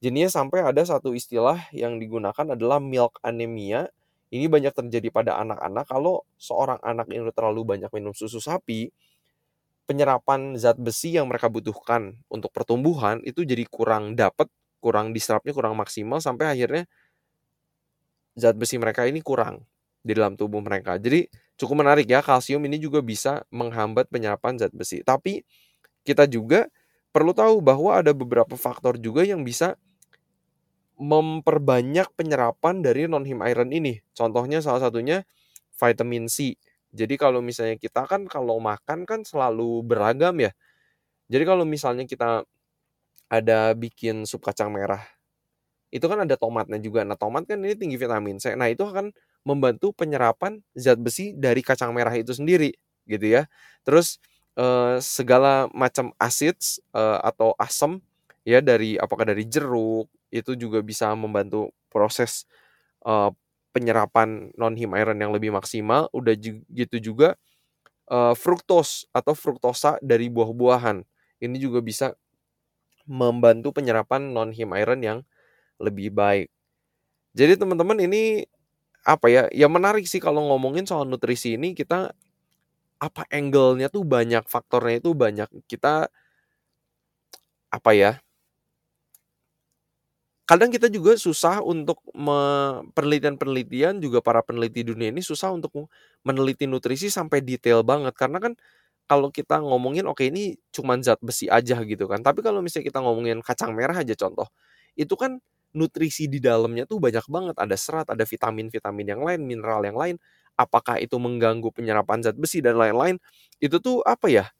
Jadinya 0.00 0.32
sampai 0.32 0.64
ada 0.64 0.80
satu 0.80 1.12
istilah 1.12 1.68
yang 1.76 2.00
digunakan 2.00 2.56
adalah 2.56 2.80
milk 2.80 3.20
anemia. 3.20 3.92
Ini 4.32 4.48
banyak 4.48 4.72
terjadi 4.72 5.12
pada 5.12 5.36
anak-anak 5.42 5.84
kalau 5.90 6.24
seorang 6.40 6.80
anak 6.80 7.12
ini 7.12 7.28
terlalu 7.34 7.66
banyak 7.66 7.90
minum 7.92 8.14
susu 8.16 8.40
sapi, 8.40 8.88
penyerapan 9.90 10.54
zat 10.54 10.78
besi 10.78 11.18
yang 11.18 11.26
mereka 11.26 11.50
butuhkan 11.50 12.14
untuk 12.30 12.54
pertumbuhan 12.54 13.18
itu 13.26 13.42
jadi 13.42 13.66
kurang 13.66 14.14
dapat, 14.14 14.46
kurang 14.78 15.10
diserapnya 15.10 15.50
kurang 15.50 15.74
maksimal 15.74 16.22
sampai 16.22 16.54
akhirnya 16.54 16.86
zat 18.38 18.54
besi 18.54 18.78
mereka 18.78 19.02
ini 19.10 19.18
kurang 19.18 19.66
di 20.06 20.14
dalam 20.14 20.38
tubuh 20.38 20.62
mereka. 20.62 20.94
Jadi 20.94 21.26
cukup 21.58 21.82
menarik 21.82 22.06
ya 22.06 22.22
kalsium 22.22 22.62
ini 22.70 22.78
juga 22.78 23.02
bisa 23.02 23.42
menghambat 23.50 24.06
penyerapan 24.06 24.62
zat 24.62 24.70
besi. 24.70 25.02
Tapi 25.02 25.42
kita 26.06 26.30
juga 26.30 26.70
perlu 27.10 27.34
tahu 27.34 27.58
bahwa 27.58 27.98
ada 27.98 28.14
beberapa 28.14 28.54
faktor 28.54 28.94
juga 28.94 29.26
yang 29.26 29.42
bisa 29.42 29.74
memperbanyak 31.00 32.06
penyerapan 32.14 32.78
dari 32.78 33.10
non-heme 33.10 33.42
iron 33.50 33.74
ini. 33.74 33.98
Contohnya 34.14 34.62
salah 34.62 34.86
satunya 34.86 35.26
vitamin 35.74 36.30
C. 36.30 36.54
Jadi 36.94 37.14
kalau 37.20 37.40
misalnya 37.44 37.76
kita 37.78 38.06
kan 38.10 38.26
kalau 38.26 38.58
makan 38.62 39.06
kan 39.06 39.22
selalu 39.26 39.82
beragam 39.86 40.34
ya. 40.42 40.50
Jadi 41.32 41.44
kalau 41.48 41.64
misalnya 41.68 42.04
kita 42.08 42.44
ada 43.30 43.72
bikin 43.78 44.26
sup 44.26 44.42
kacang 44.44 44.70
merah, 44.74 45.02
itu 45.90 46.04
kan 46.06 46.22
ada 46.22 46.34
tomatnya 46.38 46.78
juga. 46.82 47.02
Nah 47.06 47.18
tomat 47.18 47.46
kan 47.48 47.58
ini 47.62 47.74
tinggi 47.78 47.98
vitamin 47.98 48.38
C. 48.38 48.54
Nah 48.54 48.70
itu 48.70 48.82
akan 48.86 49.10
membantu 49.46 49.90
penyerapan 49.96 50.62
zat 50.76 50.98
besi 51.00 51.34
dari 51.36 51.62
kacang 51.64 51.90
merah 51.96 52.14
itu 52.14 52.32
sendiri 52.34 52.74
gitu 53.10 53.26
ya. 53.26 53.46
Terus 53.86 54.18
eh, 54.58 54.98
segala 55.02 55.66
macam 55.74 56.14
asid 56.20 56.56
eh, 56.94 57.18
atau 57.26 57.54
asam 57.58 57.98
ya 58.46 58.60
dari 58.64 58.96
apakah 59.00 59.26
dari 59.28 59.44
jeruk 59.48 60.08
itu 60.30 60.54
juga 60.58 60.80
bisa 60.84 61.10
membantu 61.18 61.70
proses 61.90 62.46
eh, 63.06 63.30
penyerapan 63.74 64.50
non 64.58 64.74
heme 64.74 64.98
iron 65.00 65.18
yang 65.20 65.32
lebih 65.34 65.54
maksimal, 65.54 66.08
udah 66.14 66.34
gitu 66.70 66.96
juga 67.02 67.38
uh, 68.10 68.34
fruktos 68.36 69.06
atau 69.14 69.32
fruktosa 69.36 69.96
dari 70.02 70.28
buah-buahan. 70.32 71.02
Ini 71.40 71.56
juga 71.60 71.80
bisa 71.84 72.14
membantu 73.08 73.74
penyerapan 73.76 74.32
non 74.32 74.50
heme 74.54 74.78
iron 74.80 75.00
yang 75.02 75.18
lebih 75.82 76.12
baik. 76.14 76.48
Jadi 77.34 77.58
teman-teman 77.60 77.98
ini 78.02 78.44
apa 79.06 79.28
ya? 79.32 79.42
Ya 79.54 79.66
menarik 79.70 80.06
sih 80.06 80.20
kalau 80.22 80.44
ngomongin 80.52 80.84
soal 80.88 81.06
nutrisi 81.08 81.56
ini 81.56 81.74
kita 81.76 82.12
apa 83.00 83.22
angle-nya 83.32 83.88
tuh 83.92 84.04
banyak, 84.04 84.44
faktornya 84.48 85.00
itu 85.02 85.12
banyak. 85.16 85.48
Kita 85.68 86.08
apa 87.70 87.90
ya? 87.94 88.20
Kadang 90.50 90.74
kita 90.74 90.90
juga 90.90 91.14
susah 91.14 91.62
untuk 91.62 92.02
penelitian-penelitian 92.98 94.02
juga 94.02 94.18
para 94.18 94.42
peneliti 94.42 94.82
dunia 94.82 95.14
ini 95.14 95.22
susah 95.22 95.54
untuk 95.54 95.86
meneliti 96.26 96.66
nutrisi 96.66 97.06
sampai 97.06 97.38
detail 97.44 97.86
banget. 97.86 98.14
Karena 98.18 98.42
kan 98.42 98.52
kalau 99.06 99.30
kita 99.30 99.62
ngomongin 99.62 100.06
oke 100.10 100.22
okay, 100.22 100.30
ini 100.34 100.58
cuma 100.74 100.98
zat 101.02 101.22
besi 101.22 101.46
aja 101.46 101.78
gitu 101.86 102.06
kan. 102.10 102.22
Tapi 102.26 102.42
kalau 102.42 102.62
misalnya 102.64 102.90
kita 102.90 103.00
ngomongin 103.02 103.38
kacang 103.46 103.72
merah 103.78 103.94
aja 104.02 104.14
contoh 104.18 104.46
itu 104.98 105.14
kan 105.14 105.38
nutrisi 105.74 106.26
di 106.26 106.42
dalamnya 106.42 106.84
tuh 106.90 106.98
banyak 107.02 107.26
banget. 107.30 107.56
Ada 107.58 107.76
serat 107.78 108.06
ada 108.10 108.24
vitamin-vitamin 108.26 109.06
yang 109.06 109.22
lain 109.22 109.40
mineral 109.46 109.82
yang 109.86 109.98
lain. 109.98 110.16
Apakah 110.58 110.98
itu 111.00 111.16
mengganggu 111.16 111.70
penyerapan 111.72 112.20
zat 112.26 112.36
besi 112.36 112.60
dan 112.62 112.76
lain-lain? 112.78 113.16
Itu 113.62 113.78
tuh 113.82 114.02
apa 114.04 114.28
ya 114.30 114.50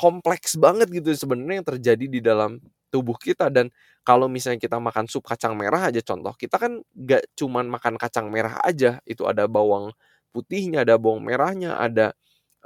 kompleks 0.00 0.56
banget 0.56 0.88
gitu 0.92 1.12
sebenarnya 1.12 1.62
yang 1.62 1.68
terjadi 1.76 2.06
di 2.08 2.20
dalam 2.24 2.60
tubuh 2.90 3.16
kita 3.16 3.48
dan 3.48 3.70
kalau 4.02 4.26
misalnya 4.26 4.58
kita 4.58 4.76
makan 4.82 5.06
sup 5.06 5.24
kacang 5.24 5.54
merah 5.54 5.88
aja 5.88 6.02
contoh 6.02 6.34
kita 6.34 6.58
kan 6.58 6.82
gak 6.94 7.24
cuman 7.38 7.70
makan 7.70 7.94
kacang 7.96 8.28
merah 8.28 8.58
aja 8.66 8.98
itu 9.06 9.24
ada 9.24 9.46
bawang 9.46 9.94
putihnya 10.34 10.82
ada 10.82 10.98
bawang 10.98 11.22
merahnya 11.24 11.78
ada 11.78 12.12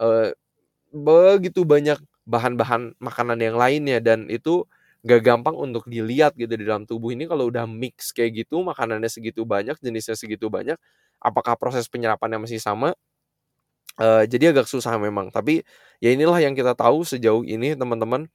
eh, 0.00 0.32
begitu 0.94 1.66
banyak 1.66 1.98
bahan-bahan 2.24 2.96
makanan 2.98 3.38
yang 3.40 3.56
lainnya 3.60 4.00
dan 4.00 4.26
itu 4.32 4.64
gak 5.04 5.20
gampang 5.20 5.52
untuk 5.54 5.84
dilihat 5.84 6.32
gitu 6.40 6.56
di 6.56 6.64
dalam 6.64 6.88
tubuh. 6.88 7.12
Ini 7.12 7.28
kalau 7.28 7.52
udah 7.52 7.68
mix 7.68 8.10
kayak 8.16 8.46
gitu 8.46 8.64
makanannya 8.64 9.08
segitu 9.12 9.44
banyak 9.44 9.76
jenisnya 9.84 10.16
segitu 10.16 10.48
banyak 10.48 10.80
apakah 11.20 11.56
proses 11.60 11.86
penyerapannya 11.92 12.40
masih 12.40 12.60
sama? 12.60 12.96
Uh, 13.94 14.26
jadi 14.26 14.50
agak 14.50 14.66
susah 14.66 14.98
memang 14.98 15.30
tapi 15.30 15.62
ya 16.02 16.10
inilah 16.10 16.42
yang 16.42 16.58
kita 16.58 16.74
tahu 16.74 17.06
sejauh 17.06 17.46
ini 17.46 17.78
teman-teman 17.78 18.26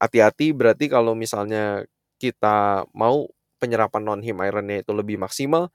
hati-hati 0.00 0.54
berarti 0.56 0.86
kalau 0.90 1.12
misalnya 1.18 1.84
kita 2.16 2.86
mau 2.96 3.28
penyerapan 3.60 4.02
non-heme 4.04 4.46
ironnya 4.48 4.84
itu 4.84 4.92
lebih 4.96 5.18
maksimal, 5.20 5.72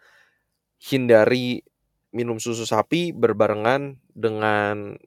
hindari 0.82 1.62
minum 2.14 2.38
susu 2.42 2.66
sapi 2.68 3.14
berbarengan 3.16 3.98
dengan 4.14 4.98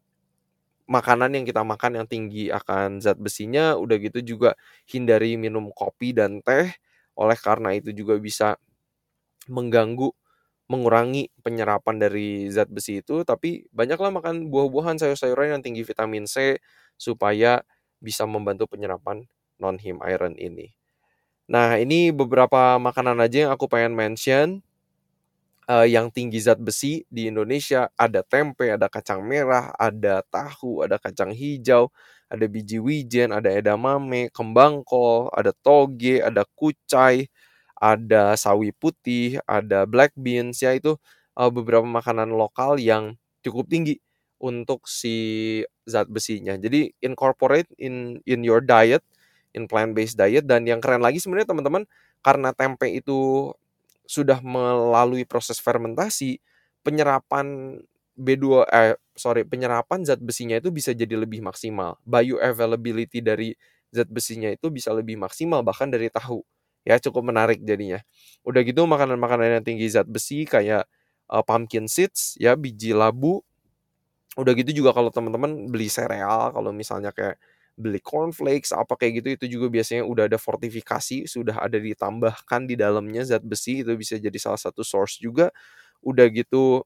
makanan 0.89 1.33
yang 1.41 1.45
kita 1.49 1.65
makan 1.65 2.01
yang 2.03 2.07
tinggi 2.09 2.53
akan 2.53 3.01
zat 3.01 3.17
besinya, 3.21 3.77
udah 3.81 3.97
gitu 4.01 4.21
juga 4.37 4.57
hindari 4.89 5.37
minum 5.41 5.73
kopi 5.73 6.13
dan 6.17 6.41
teh, 6.45 6.69
oleh 7.17 7.39
karena 7.41 7.73
itu 7.77 7.91
juga 7.97 8.21
bisa 8.21 8.57
mengganggu, 9.49 10.13
mengurangi 10.71 11.29
penyerapan 11.45 11.97
dari 12.01 12.49
zat 12.53 12.69
besi 12.73 13.01
itu, 13.05 13.25
tapi 13.29 13.69
banyaklah 13.73 14.13
makan 14.13 14.49
buah-buahan, 14.53 14.97
sayur-sayuran 15.01 15.61
yang 15.61 15.63
tinggi 15.65 15.85
vitamin 15.85 16.25
C 16.29 16.61
supaya 16.97 17.61
bisa 18.03 18.27
membantu 18.29 18.71
penyerapan 18.71 19.27
non-heme 19.59 20.03
iron 20.07 20.35
ini. 20.39 20.75
Nah, 21.45 21.77
ini 21.77 22.09
beberapa 22.09 22.81
makanan 22.81 23.21
aja 23.21 23.49
yang 23.49 23.53
aku 23.53 23.69
pengen 23.69 23.93
mention 23.93 24.65
uh, 25.69 25.85
yang 25.85 26.09
tinggi 26.09 26.41
zat 26.41 26.61
besi 26.61 27.05
di 27.09 27.29
Indonesia. 27.29 27.89
Ada 27.97 28.25
tempe, 28.25 28.73
ada 28.73 28.89
kacang 28.89 29.21
merah, 29.25 29.73
ada 29.77 30.25
tahu, 30.29 30.85
ada 30.85 30.97
kacang 30.97 31.33
hijau, 31.37 31.93
ada 32.29 32.45
biji 32.49 32.81
wijen, 32.81 33.33
ada 33.33 33.53
edamame, 33.53 34.33
kembang 34.33 34.81
kol, 34.85 35.29
ada 35.37 35.53
toge, 35.53 36.21
ada 36.25 36.49
kucai, 36.57 37.29
ada 37.77 38.35
sawi 38.41 38.73
putih, 38.73 39.41
ada 39.45 39.85
black 39.85 40.17
beans 40.17 40.65
ya 40.65 40.73
itu 40.73 40.97
uh, 41.37 41.51
beberapa 41.53 41.85
makanan 41.85 42.33
lokal 42.33 42.81
yang 42.81 43.17
cukup 43.45 43.69
tinggi 43.69 44.01
untuk 44.43 44.87
si 44.91 45.61
zat 45.89 46.09
besinya. 46.11 46.57
Jadi 46.59 46.91
incorporate 47.05 47.69
in 47.81 48.21
in 48.29 48.43
your 48.47 48.61
diet, 48.65 49.03
in 49.57 49.67
plant 49.71 49.95
based 49.97 50.17
diet 50.19 50.45
dan 50.49 50.67
yang 50.69 50.81
keren 50.83 51.01
lagi 51.05 51.19
sebenarnya 51.23 51.51
teman-teman 51.55 51.85
karena 52.25 52.51
tempe 52.57 52.89
itu 52.91 53.53
sudah 54.05 54.41
melalui 54.45 55.25
proses 55.25 55.59
fermentasi, 55.63 56.41
penyerapan 56.85 57.81
B2 58.15 58.63
eh 58.69 58.95
sorry, 59.17 59.43
penyerapan 59.49 60.05
zat 60.07 60.21
besinya 60.23 60.59
itu 60.61 60.71
bisa 60.75 60.93
jadi 60.93 61.17
lebih 61.19 61.41
maksimal. 61.45 61.97
Bioavailability 62.07 63.25
dari 63.25 63.55
zat 63.95 64.09
besinya 64.11 64.51
itu 64.53 64.69
bisa 64.71 64.91
lebih 64.93 65.17
maksimal 65.21 65.63
bahkan 65.65 65.89
dari 65.91 66.11
tahu. 66.13 66.43
Ya 66.85 67.01
cukup 67.01 67.25
menarik 67.33 67.65
jadinya. 67.65 68.01
Udah 68.45 68.61
gitu 68.67 68.85
makanan-makanan 68.85 69.61
yang 69.61 69.65
tinggi 69.65 69.89
zat 69.89 70.05
besi 70.09 70.45
kayak 70.45 70.85
uh, 71.33 71.43
pumpkin 71.45 71.89
seeds 71.89 72.37
ya, 72.41 72.55
biji 72.59 72.93
labu, 72.93 73.41
udah 74.39 74.53
gitu 74.59 74.71
juga 74.85 74.91
kalau 74.97 75.11
teman-teman 75.15 75.71
beli 75.71 75.87
sereal 75.93 76.51
kalau 76.55 76.71
misalnya 76.75 77.11
kayak 77.15 77.39
beli 77.79 77.99
cornflakes 78.03 78.71
apa 78.75 78.95
kayak 78.99 79.23
gitu 79.23 79.29
itu 79.35 79.47
juga 79.59 79.67
biasanya 79.71 80.03
udah 80.07 80.31
ada 80.31 80.39
fortifikasi 80.39 81.27
sudah 81.27 81.59
ada 81.59 81.79
ditambahkan 81.79 82.67
di 82.71 82.75
dalamnya 82.79 83.27
zat 83.27 83.43
besi 83.47 83.83
itu 83.83 83.95
bisa 83.99 84.15
jadi 84.19 84.39
salah 84.39 84.59
satu 84.61 84.83
source 84.87 85.19
juga. 85.23 85.51
Udah 86.05 86.27
gitu 86.33 86.83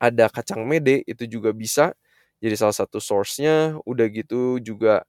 ada 0.00 0.28
kacang 0.32 0.64
mede 0.68 1.02
itu 1.08 1.24
juga 1.30 1.50
bisa 1.56 1.94
jadi 2.42 2.54
salah 2.58 2.76
satu 2.76 2.98
source-nya. 3.02 3.78
Udah 3.88 4.06
gitu 4.12 4.58
juga 4.62 5.02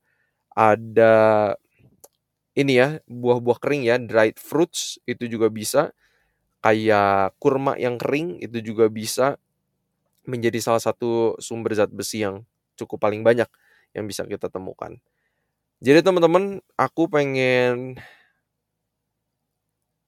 ada 0.55 1.55
ini 2.57 2.79
ya 2.81 2.99
buah-buah 3.07 3.59
kering 3.61 3.83
ya 3.87 3.95
dried 4.01 4.37
fruits 4.41 4.97
itu 5.09 5.25
juga 5.29 5.47
bisa. 5.53 5.91
Kayak 6.65 7.37
kurma 7.39 7.77
yang 7.79 7.95
kering 8.01 8.41
itu 8.43 8.59
juga 8.63 8.91
bisa 8.91 9.39
menjadi 10.29 10.61
salah 10.61 10.79
satu 10.79 11.35
sumber 11.41 11.73
zat 11.73 11.89
besi 11.89 12.21
yang 12.21 12.45
cukup 12.77 13.01
paling 13.01 13.25
banyak 13.25 13.49
yang 13.97 14.05
bisa 14.05 14.23
kita 14.23 14.47
temukan. 14.47 14.95
Jadi 15.81 16.05
teman-teman, 16.05 16.61
aku 16.77 17.09
pengen 17.09 17.97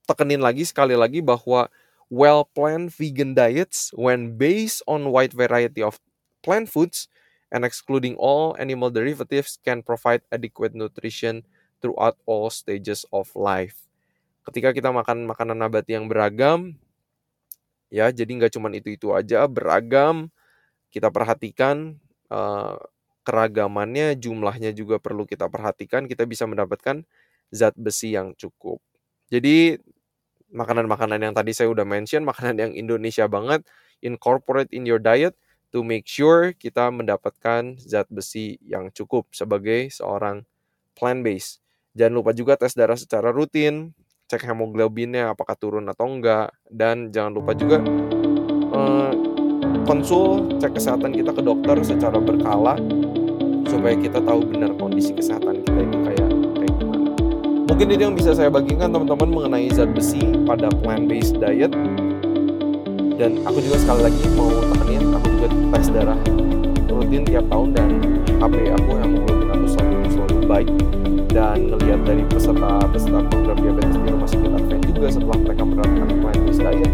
tekenin 0.06 0.44
lagi 0.44 0.62
sekali 0.68 0.92
lagi 0.94 1.24
bahwa 1.24 1.72
well-planned 2.12 2.92
vegan 2.92 3.32
diets 3.32 3.88
when 3.96 4.36
based 4.36 4.84
on 4.84 5.08
wide 5.08 5.32
variety 5.32 5.80
of 5.80 5.96
plant 6.44 6.68
foods 6.68 7.08
and 7.48 7.64
excluding 7.64 8.12
all 8.20 8.52
animal 8.60 8.92
derivatives 8.92 9.56
can 9.64 9.80
provide 9.80 10.20
adequate 10.28 10.76
nutrition 10.76 11.40
throughout 11.80 12.20
all 12.28 12.52
stages 12.52 13.08
of 13.08 13.32
life. 13.32 13.88
Ketika 14.44 14.76
kita 14.76 14.92
makan 14.92 15.24
makanan 15.24 15.56
nabati 15.56 15.96
yang 15.96 16.10
beragam, 16.10 16.76
ya 17.92 18.08
jadi 18.08 18.28
nggak 18.32 18.56
cuma 18.56 18.72
itu-itu 18.72 19.12
aja, 19.12 19.44
beragam, 19.44 20.32
kita 20.88 21.12
perhatikan 21.12 22.00
uh, 22.32 22.80
keragamannya, 23.22 24.16
jumlahnya 24.16 24.72
juga 24.72 24.96
perlu 24.98 25.28
kita 25.28 25.46
perhatikan, 25.52 26.08
kita 26.08 26.24
bisa 26.24 26.48
mendapatkan 26.48 27.04
zat 27.52 27.76
besi 27.76 28.16
yang 28.16 28.32
cukup. 28.34 28.80
Jadi 29.28 29.76
makanan-makanan 30.52 31.20
yang 31.20 31.34
tadi 31.36 31.52
saya 31.52 31.68
udah 31.72 31.84
mention, 31.86 32.24
makanan 32.24 32.56
yang 32.60 32.72
Indonesia 32.72 33.28
banget, 33.28 33.64
incorporate 34.04 34.72
in 34.72 34.88
your 34.88 35.00
diet, 35.00 35.36
to 35.72 35.80
make 35.80 36.04
sure 36.04 36.52
kita 36.52 36.92
mendapatkan 36.92 37.80
zat 37.80 38.08
besi 38.12 38.60
yang 38.60 38.92
cukup 38.92 39.32
sebagai 39.32 39.88
seorang 39.88 40.44
plant 40.92 41.24
based. 41.24 41.64
Jangan 41.96 42.14
lupa 42.20 42.30
juga 42.36 42.60
tes 42.60 42.76
darah 42.76 42.96
secara 42.96 43.32
rutin, 43.32 43.96
cek 44.32 44.48
hemoglobinnya 44.48 45.36
apakah 45.36 45.52
turun 45.52 45.84
atau 45.92 46.08
enggak, 46.08 46.56
dan 46.72 47.12
jangan 47.12 47.36
lupa 47.36 47.52
juga 47.52 47.84
uh, 48.72 49.12
konsul 49.84 50.56
cek 50.56 50.72
kesehatan 50.72 51.12
kita 51.12 51.36
ke 51.36 51.44
dokter 51.44 51.76
secara 51.84 52.16
berkala 52.16 52.80
supaya 53.68 53.92
kita 53.92 54.24
tahu 54.24 54.40
benar 54.48 54.72
kondisi 54.80 55.12
kesehatan 55.12 55.60
kita 55.60 55.78
itu 55.84 55.98
kayak 56.08 56.28
kayak 56.56 56.72
gimana. 56.80 57.08
Mungkin 57.68 57.86
itu 57.92 58.02
yang 58.08 58.16
bisa 58.16 58.32
saya 58.32 58.48
bagikan 58.48 58.88
teman-teman 58.88 59.28
mengenai 59.28 59.68
zat 59.68 59.92
besi 59.92 60.24
pada 60.48 60.72
plant 60.80 61.12
based 61.12 61.36
diet 61.36 61.76
dan 63.20 63.36
aku 63.44 63.60
juga 63.60 63.76
sekali 63.84 64.00
lagi 64.08 64.24
mau 64.32 64.48
tekenin 64.48 65.12
aku 65.12 65.26
juga 65.36 65.48
tes 65.76 65.88
darah 65.92 66.20
rutin 66.88 67.22
tiap 67.28 67.44
tahun 67.52 67.68
dan 67.76 67.88
HP 68.40 68.54
aku 68.72 68.88
yang 68.96 69.12
hemoglobin 69.12 69.48
aku 69.52 69.66
selalu 69.68 69.96
selalu 70.08 70.38
baik 70.48 70.68
dan 71.32 71.72
ngelihat 71.72 72.00
dari 72.04 72.22
peserta 72.28 72.84
peserta 72.92 73.20
program 73.32 73.56
diabetes 73.56 73.96
di 73.96 74.08
rumah 74.12 74.28
sakit 74.28 74.52
Advent 74.52 74.82
juga 74.84 75.06
setelah 75.08 75.38
mereka 75.40 75.62
menerapkan 75.64 76.06
plant 76.20 76.40
based 76.44 76.60
diet 76.60 76.92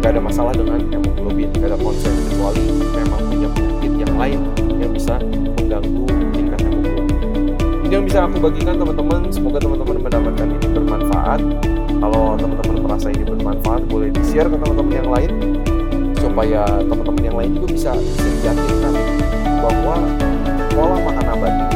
nggak 0.00 0.10
ada 0.16 0.20
masalah 0.22 0.52
dengan 0.54 0.80
hemoglobin 0.86 1.50
nggak 1.58 1.68
ada 1.74 1.78
konsen 1.82 2.14
kecuali 2.30 2.62
memang 2.94 3.20
punya 3.26 3.48
penyakit 3.50 3.92
yang 3.98 4.14
lain 4.14 4.40
yang 4.78 4.90
bisa 4.94 5.14
mengganggu 5.60 6.04
tingkat 6.32 6.60
hemoglobin. 6.62 7.16
Ini 7.84 7.92
yang 7.98 8.04
bisa 8.06 8.18
aku 8.24 8.38
bagikan 8.38 8.74
teman-teman. 8.78 9.20
Semoga 9.34 9.58
teman-teman 9.58 9.96
mendapatkan 9.98 10.46
ini 10.46 10.66
bermanfaat. 10.72 11.40
Kalau 12.00 12.24
teman-teman 12.38 12.76
merasa 12.86 13.06
ini 13.10 13.24
bermanfaat 13.26 13.82
boleh 13.90 14.08
di 14.14 14.22
share 14.24 14.48
ke 14.48 14.56
teman-teman 14.56 14.94
yang 14.94 15.10
lain 15.10 15.30
supaya 16.16 16.62
teman-teman 16.86 17.22
yang 17.26 17.36
lain 17.36 17.50
juga 17.58 17.66
bisa 17.74 17.92
diyakinkan 18.40 18.94
bahwa 19.60 19.96
pola 20.72 20.96
makan 21.02 21.24
nabati 21.28 21.69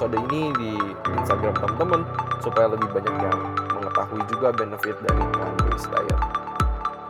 episode 0.00 0.32
ini 0.32 0.48
di 0.56 0.72
Instagram 1.12 1.52
teman-teman 1.60 2.08
supaya 2.40 2.72
lebih 2.72 2.88
banyak 2.88 3.16
yang 3.20 3.36
mengetahui 3.76 4.24
juga 4.32 4.48
benefit 4.48 4.96
dari 5.04 5.20
plant-based 5.28 5.92
diet. 5.92 6.20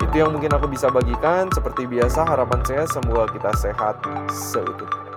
Itu 0.02 0.14
yang 0.18 0.34
mungkin 0.34 0.50
aku 0.50 0.66
bisa 0.66 0.90
bagikan. 0.90 1.46
Seperti 1.54 1.86
biasa, 1.86 2.26
harapan 2.26 2.58
saya 2.66 2.90
semoga 2.90 3.30
kita 3.30 3.54
sehat 3.62 3.94
seutuhnya. 4.26 5.09